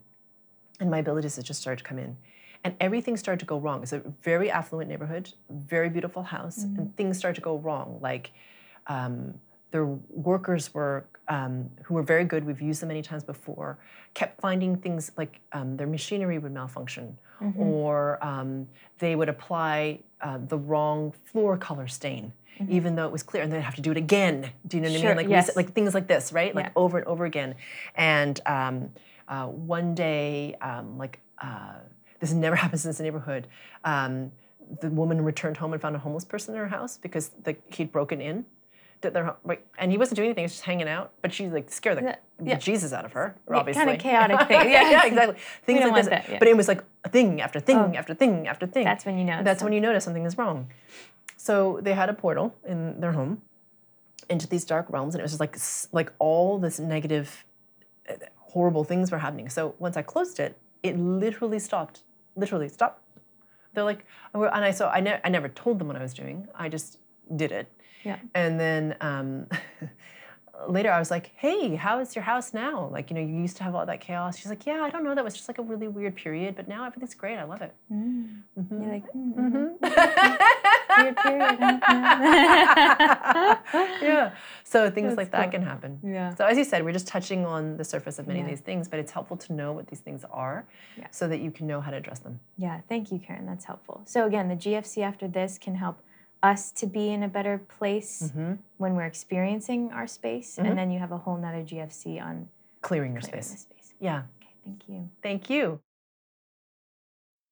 [0.79, 2.17] and my abilities had just started to come in,
[2.63, 3.83] and everything started to go wrong.
[3.83, 7.99] It's a very affluent neighborhood, very beautiful house, and things started to go wrong.
[8.01, 8.31] Like
[8.87, 9.35] um,
[9.71, 12.43] their workers were um, who were very good.
[12.43, 13.77] We've used them many times before.
[14.15, 17.17] Kept finding things like um, their machinery would malfunction,
[17.57, 22.33] or um, they would apply uh, the wrong floor color stain,
[22.67, 24.49] even though it was clear, and they'd have to do it again.
[24.67, 25.17] Do you know what I mean?
[25.17, 25.45] Like yes.
[25.45, 26.53] reset- like things like this, right?
[26.55, 26.71] Like Yeah.
[26.75, 27.55] over and over again.
[27.95, 28.89] And um,
[29.27, 31.75] uh, one day, um, like uh,
[32.19, 33.47] this never happens in this neighborhood.
[33.85, 34.31] Um,
[34.81, 37.91] the woman returned home and found a homeless person in her house because the, he'd
[37.91, 38.45] broken in.
[39.01, 41.11] That their, right, and he wasn't doing anything; he was just hanging out.
[41.21, 42.57] But she like scared the, Yeah.
[42.57, 43.33] Jesus out of her.
[43.49, 45.05] Yeah, obviously, kinda chaotic thing, yeah, yeah.
[45.05, 45.35] exactly.
[45.65, 46.07] Things like this.
[46.07, 46.39] that, yeah.
[46.39, 47.93] But it was like thing after thing Oh.
[47.95, 48.83] after thing after thing.
[48.83, 49.41] That's when you know.
[49.41, 50.67] That's when you notice something is wrong.
[51.37, 53.41] So they had a portal in their home
[54.29, 55.57] into these dark realms, and it was just like
[55.93, 57.45] like all this negative,
[58.09, 59.47] uh, horrible things were happening.
[59.47, 62.03] So once I closed it, it literally stopped.
[62.35, 63.01] Literally stopped.
[63.73, 66.47] They're like, and I so I, ne- I never told them what I was doing.
[66.53, 66.97] I just
[67.35, 67.67] did it.
[68.03, 68.17] Yeah.
[68.33, 69.47] And then um,
[70.69, 72.89] later I was like, hey, how is your house now?
[72.91, 74.37] Like, you know, you used to have all that chaos.
[74.37, 75.15] She's like, yeah, I don't know.
[75.15, 77.37] That was just like a really weird period, but now everything's great.
[77.37, 77.73] I love it.
[77.91, 78.41] Mm.
[78.59, 78.83] Mhm.
[78.83, 80.39] You're like, mm, mhm.
[80.97, 81.59] Weird period.
[84.01, 84.31] yeah.
[84.63, 85.51] So things That's like that cool.
[85.51, 85.99] can happen.
[86.03, 86.33] Yeah.
[86.35, 88.45] So as you said, we're just touching on the surface of many Yeah.
[88.45, 90.65] of these things, but it's helpful to know what these things are
[90.97, 91.07] Yeah.
[91.11, 92.39] so that you can know how to address them.
[92.57, 93.45] Yeah, thank you, Karen.
[93.45, 94.01] That's helpful.
[94.05, 95.97] So again, the GFC after this can help
[96.41, 98.53] us to be in a better place Mm-hmm.
[98.77, 100.65] when we're experiencing our space, Mhm.
[100.69, 102.49] and then you have a whole nother GFC on
[102.81, 103.61] Clearing your clearing space.
[103.61, 103.93] space.
[103.99, 104.23] Yeah.
[104.41, 105.09] Okay, thank you.
[105.21, 105.79] Thank you.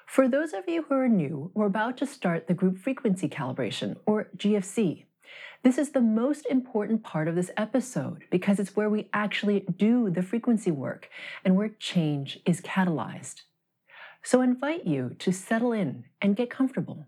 [0.05, 3.97] For those of you who are new, we're about to start the group frequency calibration,
[4.05, 5.05] or GFC.
[5.63, 10.09] This is the most important part of this episode because it's where we actually do
[10.09, 11.09] the frequency work
[11.43, 13.41] and where change is catalyzed.
[14.23, 17.05] So I invite you to settle in and get comfortable.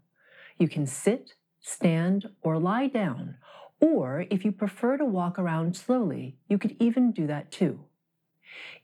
[0.57, 3.35] You can sit, stand, or lie down,
[3.79, 7.79] or if you prefer to walk around slowly, you could even do that too.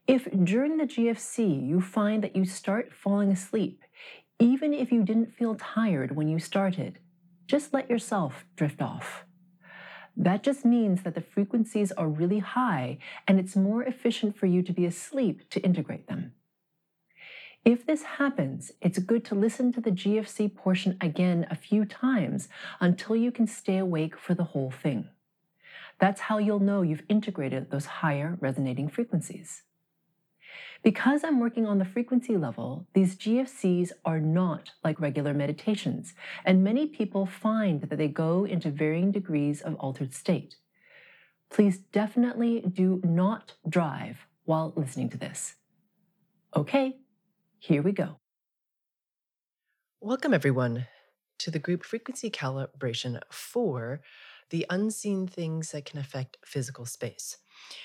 [0.07, 3.81] If during the GFC you find that you start falling asleep,
[4.39, 6.99] even if you didn't feel tired when you started,
[7.47, 9.25] just let yourself drift off.
[10.17, 14.61] That just means that the frequencies are really high and it's more efficient for you
[14.63, 16.33] to be asleep to integrate them.
[17.65, 22.47] If this happens, it's good to listen to the GFC portion again a few times
[22.79, 25.09] until you can stay awake for the whole thing.
[25.97, 29.63] That's how you'll know you've integrated those higher resonating frequencies.
[30.83, 36.13] Because I'm working on the frequency level, these GFCs are not like regular meditations,
[36.45, 40.57] and many people find that they go into varying degrees of altered state.
[41.49, 45.55] Please definitely do not drive while listening to this.
[46.55, 46.97] Okay,
[47.65, 48.19] here we go.
[49.99, 50.85] Welcome, everyone,
[51.39, 54.01] to the group frequency calibration for
[54.51, 57.37] the unseen things that can affect physical space.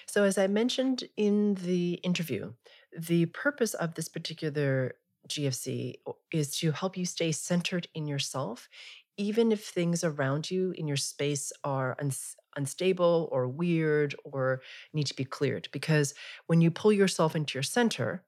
[0.06, 2.52] So, as I mentioned in the interview,
[2.94, 4.96] the purpose of this particular
[5.28, 5.94] GFC
[6.30, 8.68] is to help you stay centered in yourself,
[9.16, 14.60] even if things around you in your space are uns- unstable or weird or
[14.92, 15.68] need to be cleared.
[15.72, 16.12] Because
[16.48, 18.24] when you pull yourself into your center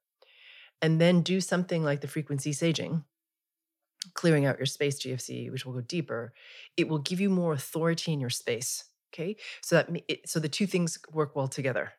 [0.82, 3.04] and then do something like the frequency saging,
[4.14, 6.34] clearing out your space GFC, which will go deeper,
[6.76, 8.84] it will give you more authority in your space.
[9.14, 11.92] Okay, so that it, so the two things work well together.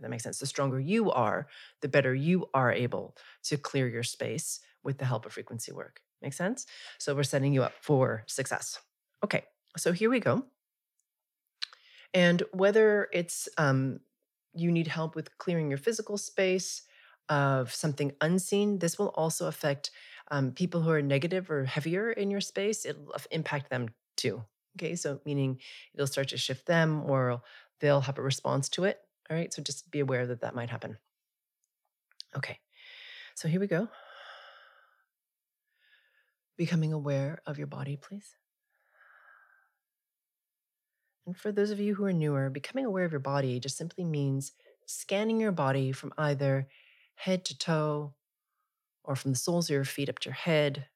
[0.00, 0.38] That makes sense.
[0.38, 1.48] The stronger you are,
[1.82, 6.00] the better you are able to clear your space with the help of frequency work.
[6.22, 6.66] Make sense?
[6.98, 8.78] So we're setting you up for success.
[9.24, 9.44] Okay,
[9.76, 10.44] so here we go.
[12.12, 14.00] And whether it's um,
[14.54, 16.82] you need help with clearing your physical space
[17.30, 19.92] of something unseen, this will also affect
[20.30, 22.84] um, people who are negative or heavier in your space.
[22.84, 24.42] It'll impact them too.
[24.76, 25.58] Okay, so meaning
[25.94, 27.40] it'll start to shift them or
[27.80, 29.00] they'll have a response to it.
[29.30, 30.98] All right, so just be aware that that might happen.
[32.36, 32.58] Okay,
[33.34, 33.88] so here we go.
[36.56, 38.36] Becoming aware of your body, please.
[41.26, 44.04] And for those of you who are newer, becoming aware of your body just simply
[44.04, 44.52] means
[44.86, 46.66] scanning your body from either
[47.20, 48.14] head to toe
[49.04, 50.86] or from the soles of your feet up to your head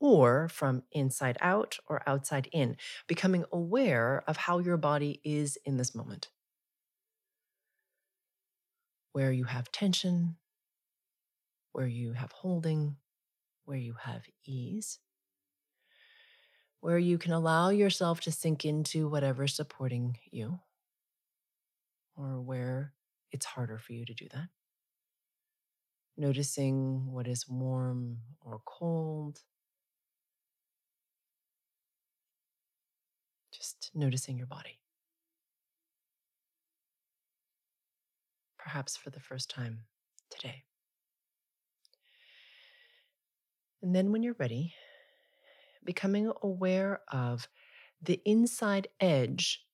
[0.00, 2.76] or from inside out or outside in,
[3.06, 6.28] becoming aware of how your body is in this moment.
[9.12, 10.36] Where you have tension,
[11.72, 12.96] where you have holding,
[13.64, 14.98] where you have ease,
[16.80, 20.58] where you can allow yourself to sink into whatever's supporting you,
[22.16, 22.92] or where
[23.30, 24.48] it's harder for you to do that.
[26.16, 29.40] Noticing what is warm or cold,
[33.52, 34.80] Just noticing your body.
[38.58, 39.84] Perhaps for the first time
[40.30, 40.64] today.
[43.82, 44.74] And then, when you're ready,
[45.84, 47.48] becoming aware of
[48.00, 49.66] the inside edge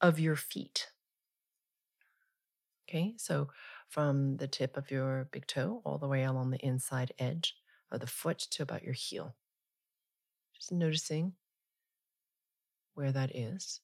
[0.00, 0.88] of your feet.
[2.88, 3.48] Okay, so
[3.96, 7.54] from the tip of your big toe all the way along the inside edge
[7.90, 9.34] of the foot to about your heel.
[10.54, 11.32] Just noticing
[12.92, 13.80] where that is.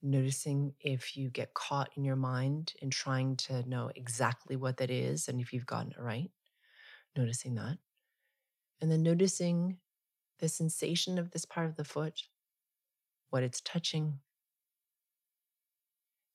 [0.00, 4.88] Noticing if you get caught in your mind in trying to know exactly what that
[4.88, 6.30] is and if you've gotten it right.
[7.16, 7.78] Noticing that.
[8.80, 9.78] And then noticing
[10.38, 12.22] the sensation of this part of the foot,
[13.30, 14.20] what it's touching.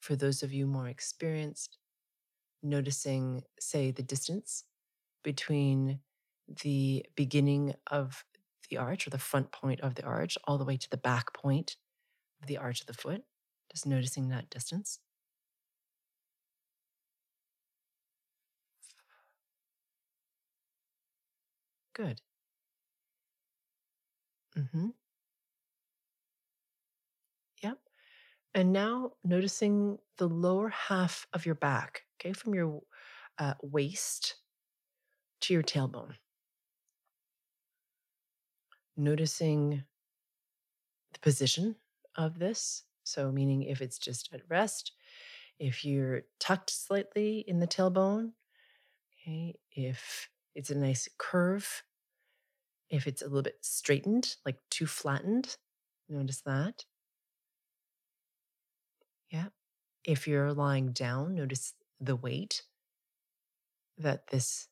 [0.01, 1.77] For those of you more experienced,
[2.63, 4.65] noticing, say, the distance
[5.23, 5.99] between
[6.63, 8.26] the beginning of
[8.69, 11.34] the arch or the front point of the arch all the way to the back
[11.34, 11.78] point
[12.41, 13.23] of the arch of the foot.
[13.71, 14.99] Just noticing that distance.
[21.93, 22.21] Good.
[24.58, 24.89] Mm-hmm.
[28.55, 32.81] And now noticing the lower half of your back, okay, from your
[33.37, 34.35] uh, waist
[35.41, 36.15] to your tailbone
[38.97, 39.83] noticing
[41.13, 41.75] the position
[42.15, 42.83] of this.
[43.03, 44.93] So, meaning if it's just at rest,
[45.59, 48.31] if you're tucked slightly in the tailbone,
[49.21, 51.83] okay, if it's a nice curve,
[52.89, 55.57] if it's a little bit straightened, like too flattened,
[56.09, 56.85] notice that.
[59.29, 59.49] Yeah.
[60.05, 62.63] If you're lying down, notice the weight
[63.97, 64.67] that this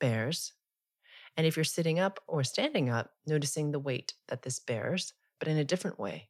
[0.00, 0.52] bears
[1.36, 5.48] and if you're sitting up or standing up, noticing the weight that this bears, but
[5.48, 6.28] in a different way.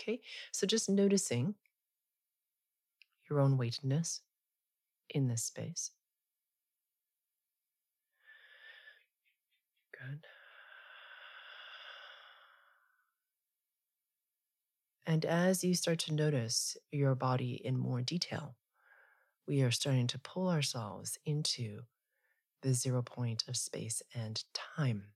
[0.00, 0.20] Okay,
[0.52, 1.54] so just noticing
[3.28, 4.20] your own weightedness
[5.10, 5.92] in this space.
[9.92, 10.26] Good.
[15.10, 18.54] And as you start to notice your body in more detail,
[19.44, 21.80] we are starting to pull ourselves into
[22.62, 25.06] the zero point of space and time.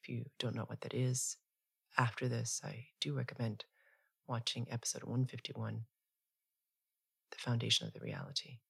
[0.00, 1.36] If you don't know what that is,
[1.98, 3.66] after this, I do recommend
[4.26, 5.82] watching episode 151
[7.32, 8.60] The Foundation of the Reality.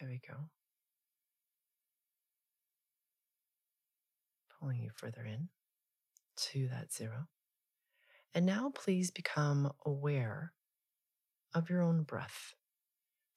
[0.00, 0.36] There we go.
[4.66, 5.48] Pulling you further in
[6.36, 7.28] to that zero.
[8.34, 10.54] And now please become aware
[11.54, 12.52] of your own breath.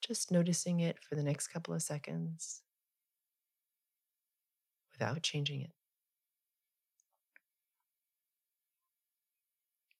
[0.01, 2.63] Just noticing it for the next couple of seconds.
[4.91, 5.69] without changing it.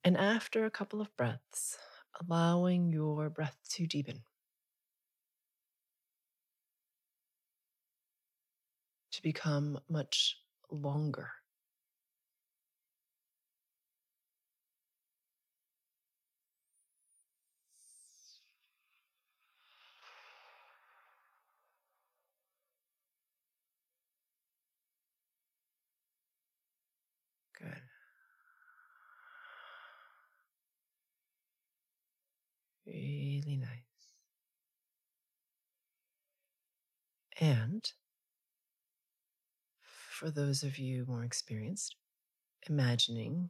[0.04, 1.78] And after a couple of breaths,
[2.20, 4.24] allowing your breath to deepen,
[9.12, 10.38] to become much
[10.72, 11.32] longer.
[27.58, 27.82] Good.
[32.86, 34.10] Really nice.
[37.40, 37.92] And
[40.20, 41.96] for those of you more experienced,
[42.70, 43.50] imagining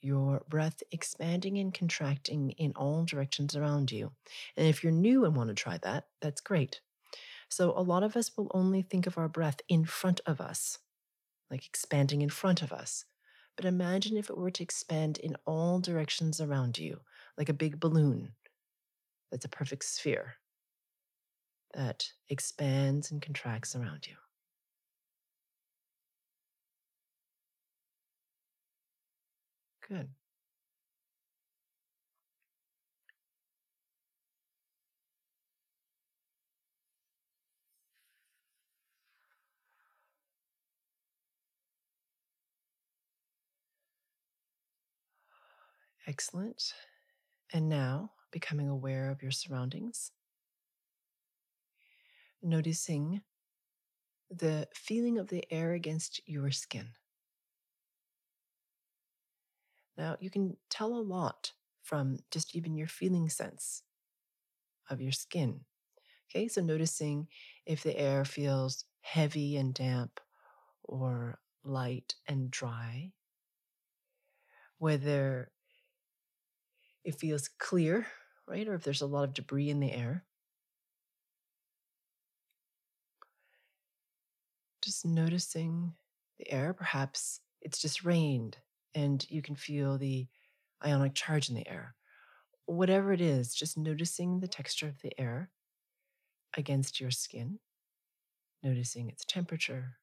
[0.00, 4.10] your breath expanding and contracting in all directions around you.
[4.56, 6.80] And if you're new and want to try that, that's great.
[7.48, 10.80] So, a lot of us will only think of our breath in front of us,
[11.52, 13.04] like expanding in front of us.
[13.54, 16.98] But imagine if it were to expand in all directions around you,
[17.38, 18.32] like a big balloon
[19.30, 20.34] that's a perfect sphere
[21.74, 24.16] that expands and contracts around you.
[29.88, 30.08] Good.
[46.06, 46.72] Excellent.
[47.52, 50.12] And now becoming aware of your surroundings,
[52.42, 53.22] noticing
[54.30, 56.90] the feeling of the air against your skin.
[59.98, 63.82] Now, you can tell a lot from just even your feeling sense
[64.90, 65.64] of your skin.
[66.30, 67.28] Okay, so noticing
[67.66, 70.20] if the air feels heavy and damp
[70.84, 73.12] or light and dry,
[74.78, 75.50] whether
[77.04, 78.06] it feels clear,
[78.46, 80.24] right, or if there's a lot of debris in the air.
[84.80, 85.96] Just noticing
[86.38, 88.58] the air, perhaps it's just rained
[88.96, 90.28] and you can feel the
[90.84, 91.96] ionic charge in the air.
[92.66, 95.50] Whatever it is, just noticing the texture of the air
[96.56, 97.60] against your skin,
[98.62, 99.98] noticing its temperature,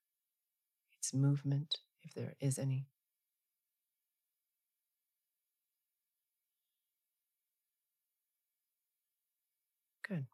[0.97, 2.87] its movement, if there is any.
[10.07, 10.25] Good.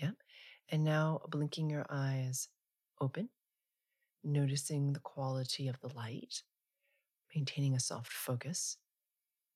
[0.00, 0.14] Yep.
[0.74, 2.48] And now blinking your eyes
[3.00, 3.28] open,
[4.24, 6.42] noticing the quality of the light,
[7.32, 8.76] maintaining a soft focus.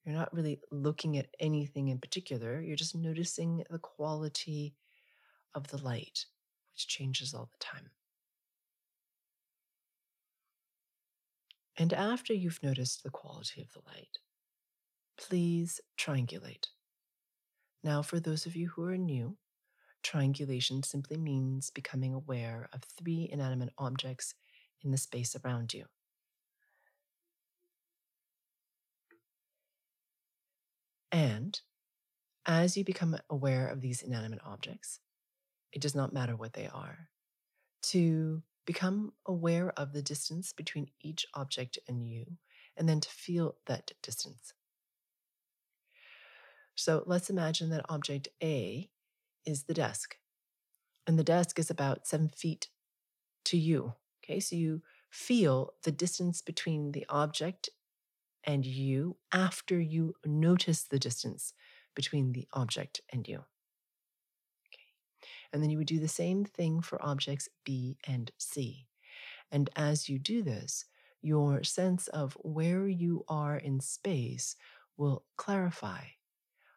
[0.04, 4.76] You're not really looking at anything in particular, you're just noticing the quality
[5.56, 6.24] of the light,
[6.72, 7.90] which changes all the time.
[11.76, 14.18] And after you've noticed the quality of the light,
[15.16, 16.68] please triangulate.
[17.82, 19.36] Now, for those of you who are new,
[20.02, 24.34] Triangulation simply means becoming aware of three inanimate objects
[24.82, 25.84] in the space around you.
[31.10, 31.60] And
[32.46, 35.00] as you become aware of these inanimate objects,
[35.72, 37.08] it does not matter what they are,
[37.82, 42.24] to become aware of the distance between each object and you,
[42.76, 44.52] and then to feel that distance.
[46.74, 48.88] So let's imagine that object A
[49.48, 50.16] is the desk.
[51.06, 52.68] And the desk is about seven feet
[53.46, 53.94] to you.
[54.22, 57.70] Okay, so you feel the distance between the object
[58.44, 61.54] and you after you notice the distance
[61.94, 63.36] between the object and you.
[63.36, 64.88] Okay.
[65.52, 68.86] And then you would do the same thing for objects B and C.
[69.50, 70.84] And as you do this,
[71.22, 74.56] your sense of where you are in space
[74.96, 76.00] will clarify,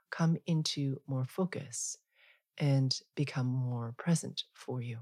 [0.10, 1.98] come into more focus,
[2.62, 5.00] and become more present for you.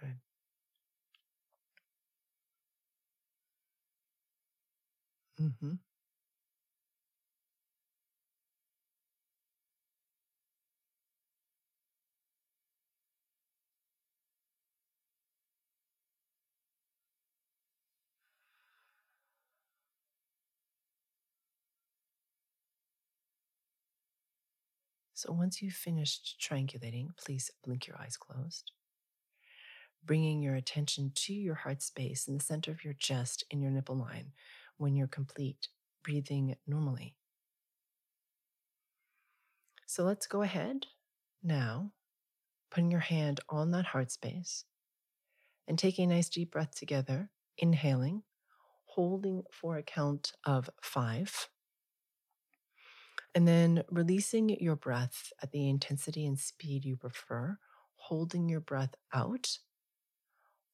[0.00, 0.16] Good.
[5.40, 5.74] Mm-hmm.
[25.14, 28.72] So once you've finished triangulating, please blink your eyes closed,
[30.04, 33.70] bringing your attention to your heart space in the center of your chest in your
[33.70, 34.32] nipple line
[34.78, 35.68] when you're complete,
[36.02, 37.14] breathing normally.
[39.86, 40.86] So let's go ahead
[41.42, 41.92] now,
[42.70, 44.64] putting your hand on that heart space
[45.68, 48.22] and taking a nice deep breath together, inhaling,
[48.86, 51.48] holding for a count of five.
[53.34, 57.58] And then releasing your breath at the intensity and speed you prefer,
[57.96, 59.58] holding your breath out,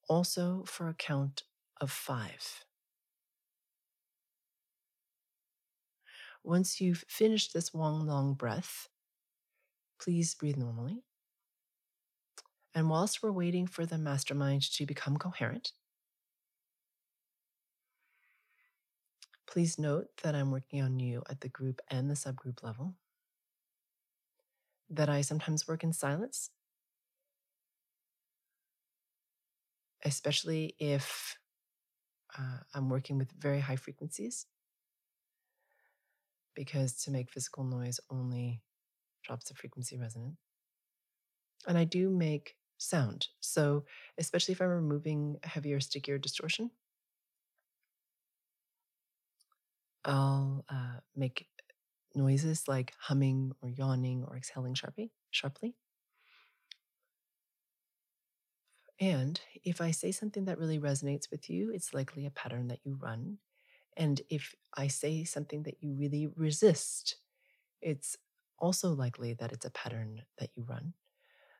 [0.08, 1.44] also for a count
[1.80, 2.64] of five.
[6.42, 8.88] Once you've finished this long, long breath,
[10.00, 11.02] please breathe normally.
[12.74, 15.72] And whilst we're waiting for the mastermind to become coherent,
[19.50, 22.94] Please note that I'm working on you at the group and the subgroup level,
[24.90, 26.50] that I sometimes work in silence,
[30.04, 31.38] especially if
[32.38, 34.44] uh, I'm working with very high frequencies,
[36.54, 38.60] because to make physical noise only
[39.24, 40.34] drops the frequency resonant.
[41.66, 43.28] And I do make sound.
[43.40, 43.84] So,
[44.18, 46.70] especially if I'm removing heavier, stickier distortion,
[50.08, 51.48] I'll uh, make
[52.14, 55.76] noises like humming or yawning or exhaling sharply, sharply.
[59.00, 62.80] And if I say something that really resonates with you, it's likely a pattern that
[62.84, 63.38] you run.
[63.96, 67.16] And if I say something that you really resist,
[67.82, 68.16] it's
[68.58, 70.94] also likely that it's a pattern that you run.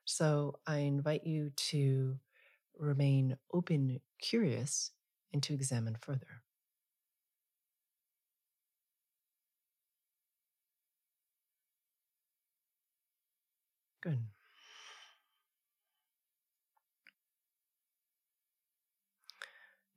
[0.05, 2.19] So I invite you to
[2.79, 4.93] remain open, curious,
[5.33, 6.43] and to examine further.
[14.09, 14.25] Good.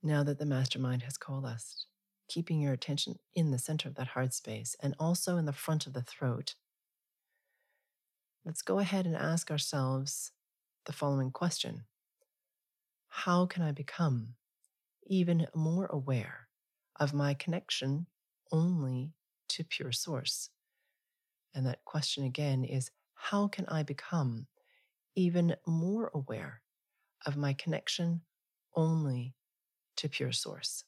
[0.03, 1.85] Now that the mastermind has coalesced,
[2.27, 5.87] keeping your attention in the center of that heart space and also in the front
[5.87, 6.55] of the throat,
[8.43, 10.33] let's go ahead and ask ourselves
[10.85, 11.85] the following question
[13.07, 14.33] How can I become
[15.07, 16.49] even more aware
[16.99, 18.07] of my connection
[18.51, 19.13] only
[19.49, 20.49] to pure source?
[21.55, 22.91] And that question again is
[23.29, 24.47] how can I become
[25.15, 26.61] even more aware
[27.25, 28.21] of my connection
[28.75, 29.35] only
[29.97, 30.85] to pure source?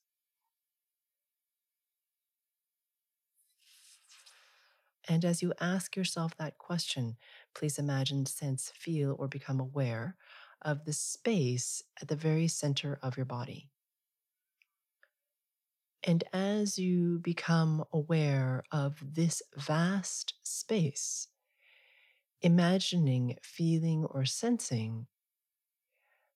[5.08, 7.18] And as you ask yourself that question,
[7.54, 10.16] please imagine, sense, feel, or become aware
[10.62, 13.70] of the space at the very center of your body.
[16.04, 21.28] And as you become aware of this vast space,
[22.44, 25.08] imagining, feeling, or sensing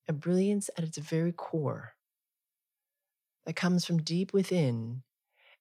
[0.08, 1.94] a brilliance at its very core
[3.46, 5.04] that comes from deep within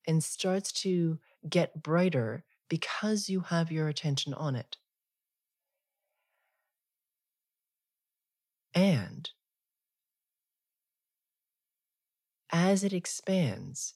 [0.07, 1.19] and starts to
[1.49, 4.77] get brighter because you have your attention on it.
[8.75, 9.31] And
[12.53, 13.95] as it expands,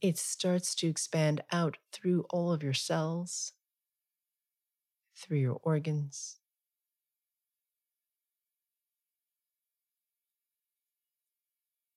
[0.00, 3.52] it starts to expand out through all of your cells,
[5.16, 6.38] through your organs.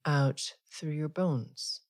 [0.05, 1.81] Out through your bones,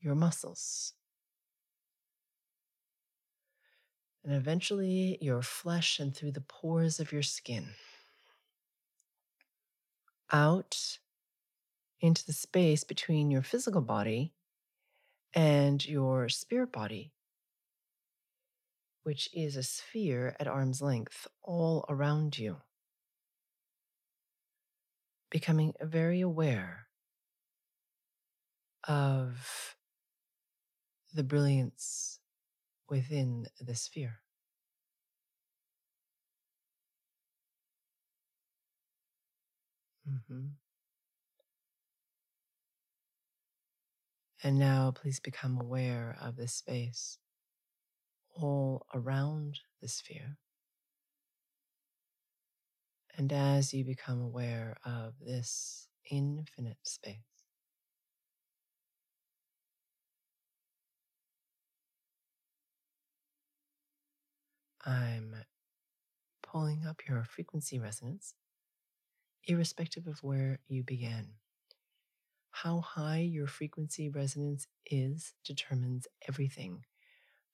[0.00, 0.94] your muscles,
[4.24, 7.74] and eventually your flesh and through the pores of your skin.
[10.32, 10.98] Out
[12.02, 14.34] into the space between your physical body
[15.32, 17.12] and your spirit body,
[19.04, 22.56] which is a sphere at arm's length all around you.
[25.30, 26.88] Becoming very aware
[28.86, 29.76] of
[31.14, 32.18] the brilliance
[32.90, 34.18] within the sphere.
[40.08, 40.46] Mm-hmm.
[44.44, 47.18] And now please become aware of the space
[48.34, 50.36] all around the sphere.
[53.16, 57.18] And as you become aware of this infinite space,
[64.84, 65.36] I'm
[66.42, 68.34] pulling up your frequency resonance,
[69.44, 71.34] irrespective of where you began.
[72.52, 76.84] How high your frequency resonance is determines everything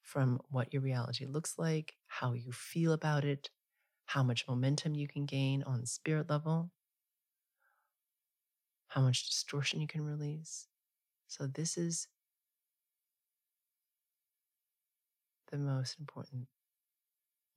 [0.03, 3.51] from what your reality looks like, how you feel about it,
[4.07, 6.73] how much momentum you can gain on spirit level,
[8.89, 10.67] how much distortion you can release.
[11.29, 12.09] So, this is
[15.51, 16.47] the most important,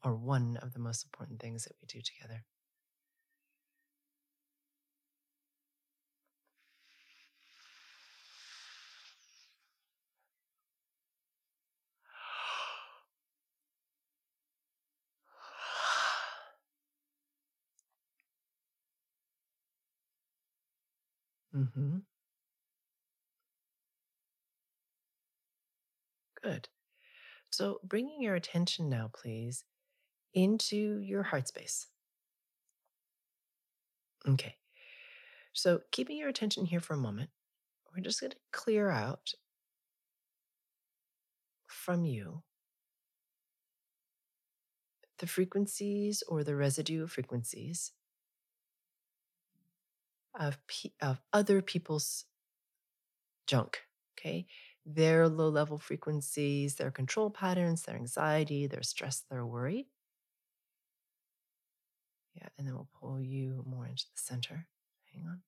[0.04, 2.44] or one of the most important things that we do together.
[21.56, 21.98] Mm-hmm.
[26.42, 26.70] Good.
[27.50, 29.66] So, bringing your attention now, please,
[30.34, 31.88] into your heart space.
[34.28, 34.56] Okay.
[35.54, 37.30] So, keeping your attention here for a moment,
[37.94, 39.34] we're just going to clear out
[41.68, 42.44] from you
[45.20, 47.92] the frequencies or the residue of frequencies
[50.40, 52.26] of, pe- of other people's
[53.48, 53.80] junk.
[54.18, 54.46] Okay.
[54.86, 59.88] Their low level frequencies, their control patterns, their anxiety, their stress, their worry.
[62.36, 62.48] Yeah.
[62.58, 64.68] And then we'll pull you more into the center.
[65.14, 65.42] Hang on.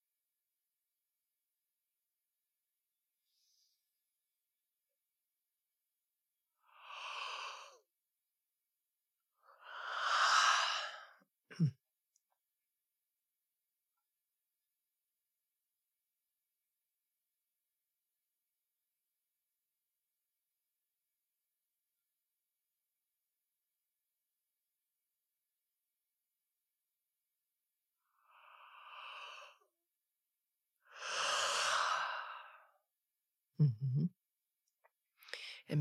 [33.60, 34.06] Mm-hmm.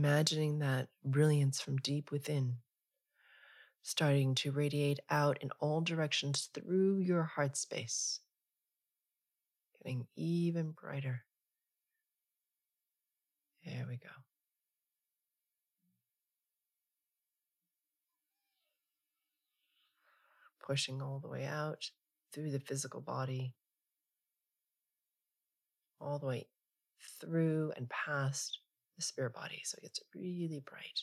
[0.02, 2.56] Imagining that brilliance from deep within
[3.82, 8.18] starting to radiate out in all directions through your heart space,
[9.78, 11.22] getting even brighter.
[13.64, 14.08] There we go.
[20.66, 21.92] Pushing all the way out
[22.32, 23.54] through the physical body,
[26.00, 26.48] all the way
[27.20, 28.61] through and past
[28.96, 29.62] the spirit body.
[29.64, 31.02] So it gets really bright.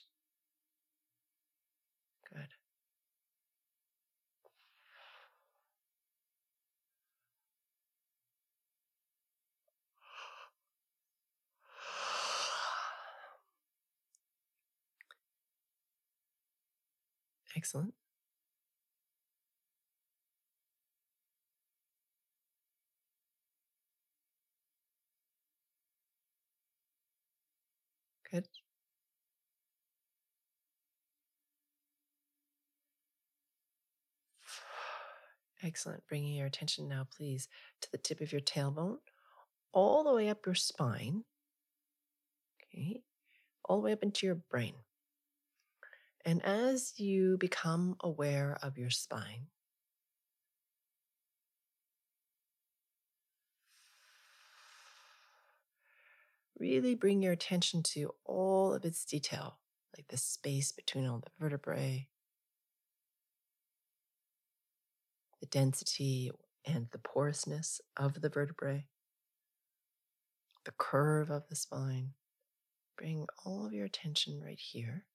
[2.34, 2.48] Good.
[17.56, 17.94] Excellent.
[28.32, 28.48] Good.
[35.62, 36.08] Excellent.
[36.08, 37.48] Bringing your attention now, please,
[37.82, 38.98] to the tip of your tailbone,
[39.74, 41.24] all the way up your spine.
[42.64, 43.02] Okay.
[43.66, 44.74] All the way up into your brain.
[46.26, 49.48] And as you become aware of your spine,
[56.60, 59.60] really bring your attention to all of its detail,
[59.98, 62.08] like the space between all the vertebrae,
[65.40, 66.32] the density
[66.66, 68.86] and the porousness of the vertebrae,
[70.66, 72.12] the curve of the spine.
[72.98, 75.06] Bring all of your attention right here.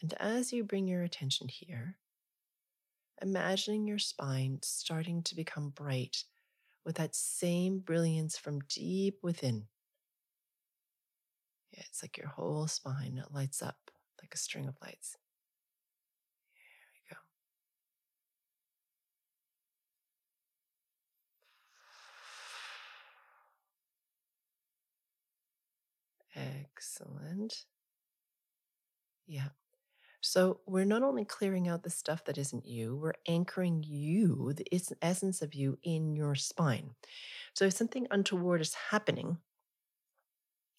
[0.00, 1.96] And as you bring your attention here,
[3.20, 6.24] imagining your spine starting to become bright
[6.84, 9.64] with that same brilliance from deep within.
[11.72, 13.90] Yeah, it's like your whole spine lights up
[14.22, 15.16] like a string of lights.
[26.40, 27.64] Excellent.
[29.26, 29.48] Yeah.
[30.20, 34.66] So we're not only clearing out the stuff that isn't you, we're anchoring you, the
[35.00, 36.90] essence of you, in your spine.
[37.54, 39.38] So if something untoward is happening,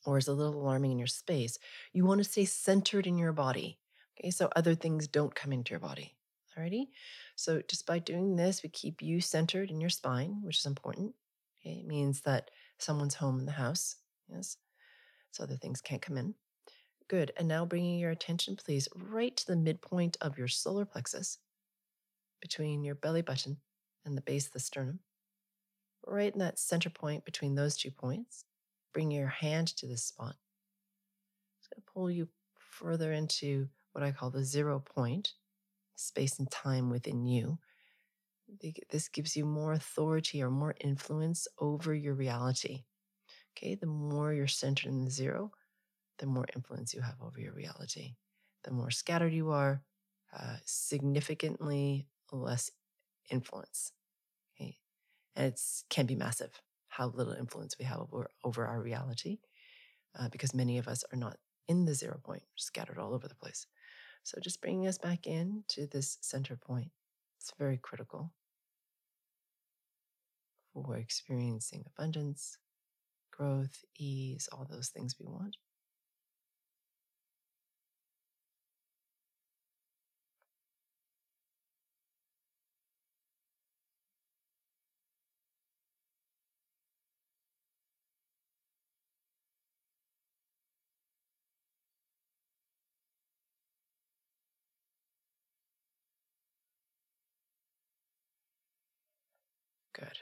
[0.05, 1.57] or is a little alarming in your space,
[1.93, 3.79] you want to stay centered in your body.
[4.19, 6.15] Okay, so other things don't come into your body.
[6.57, 6.87] Alrighty.
[7.35, 11.13] So just by doing this, we keep you centered in your spine, which is important.
[11.59, 13.95] Okay, it means that someone's home in the house.
[14.27, 14.57] Yes.
[15.31, 16.35] So other things can't come in.
[17.07, 17.31] Good.
[17.37, 21.39] And now bringing your attention, please, right to the midpoint of your solar plexus
[22.41, 23.57] between your belly button
[24.05, 24.99] and the base of the sternum.
[26.07, 28.45] right in that center point between those two points,
[28.93, 30.35] bring your hand to this spot.
[31.59, 32.27] It's going to pull you
[32.57, 35.33] further into what I call the zero point,
[35.95, 37.59] space and time within you.
[38.89, 42.83] This gives you more authority or more influence over your reality.
[43.57, 45.51] Okay, the more you're centered in the zero,
[46.19, 48.15] the more influence you have over your reality.
[48.63, 49.83] The more scattered you are,
[50.37, 52.71] uh, significantly less
[53.29, 53.91] influence.
[54.55, 54.77] Okay,
[55.35, 59.39] and it can be massive how little influence we have over, over our reality,
[60.19, 61.37] uh, because many of us are not
[61.67, 63.65] in the zero point, scattered all over the place.
[64.23, 66.91] So just bringing us back in to this center point.
[67.37, 68.31] It's very critical
[70.73, 72.57] for experiencing abundance,
[73.31, 75.57] growth, ease, all those things we want.
[99.93, 100.17] Good.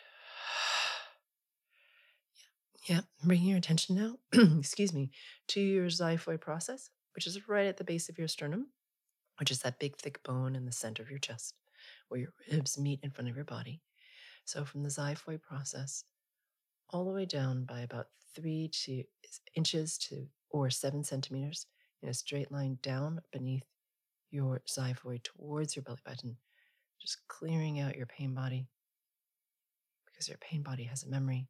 [2.90, 4.16] Yeah, bringing your attention now,
[4.58, 5.12] excuse me,
[5.50, 8.70] to your xiphoid process, which is right at the base of your sternum,
[9.40, 11.54] which is that big thick bone in the center of your chest
[12.08, 13.80] where your ribs meet in front of your body.
[14.44, 16.04] So from the xiphoid process,
[16.90, 19.04] all the way down by about three to
[19.54, 21.68] inches to or seven centimeters
[22.02, 23.68] in a straight line down beneath
[24.32, 26.38] your xiphoid towards your belly button,
[27.00, 28.66] just clearing out your pain body
[30.08, 31.48] because your pain body has a memory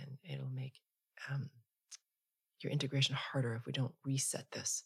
[0.00, 0.74] and it'll make
[1.30, 1.50] um,
[2.60, 4.84] your integration harder if we don't reset this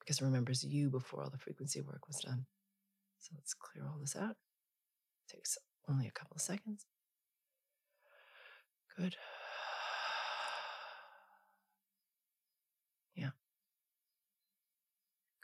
[0.00, 2.46] because it remembers you before all the frequency work was done.
[3.18, 4.36] So let's clear all this out.
[5.28, 5.58] It takes
[5.88, 6.86] only a couple of seconds.
[8.96, 9.16] Good.
[13.14, 13.32] Yeah.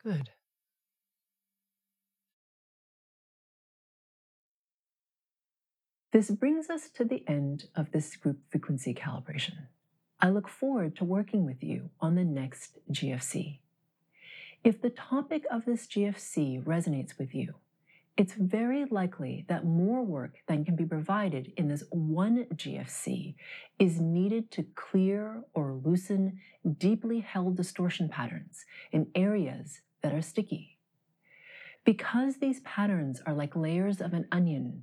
[0.03, 0.31] Good.
[6.19, 9.69] This brings us to the end of this group frequency calibration.
[10.21, 13.61] I look forward to working with you on the next GFC.
[14.65, 17.55] If the topic of this GFC resonates with you,
[18.17, 23.37] it's very likely that more work than can be provided in this one GFC
[23.79, 26.41] is needed to clear or loosen
[26.79, 30.79] deeply held distortion patterns in areas that are sticky.
[31.85, 34.83] Because these patterns are like layers of an onion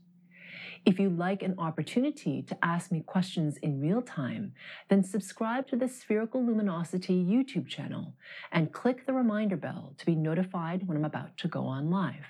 [0.83, 4.53] If you'd like an opportunity to ask me questions in real time,
[4.89, 8.15] then subscribe to the Spherical Luminosity YouTube channel
[8.51, 12.25] and click the reminder bell to be notified when I'm about to go on live.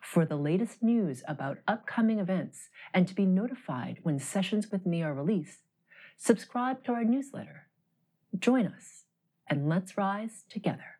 [0.00, 5.02] For the latest news about upcoming events and to be notified when sessions with me
[5.02, 5.62] are released,
[6.16, 7.66] subscribe to our newsletter.
[8.38, 9.04] Join us
[9.48, 10.95] and let's rise together.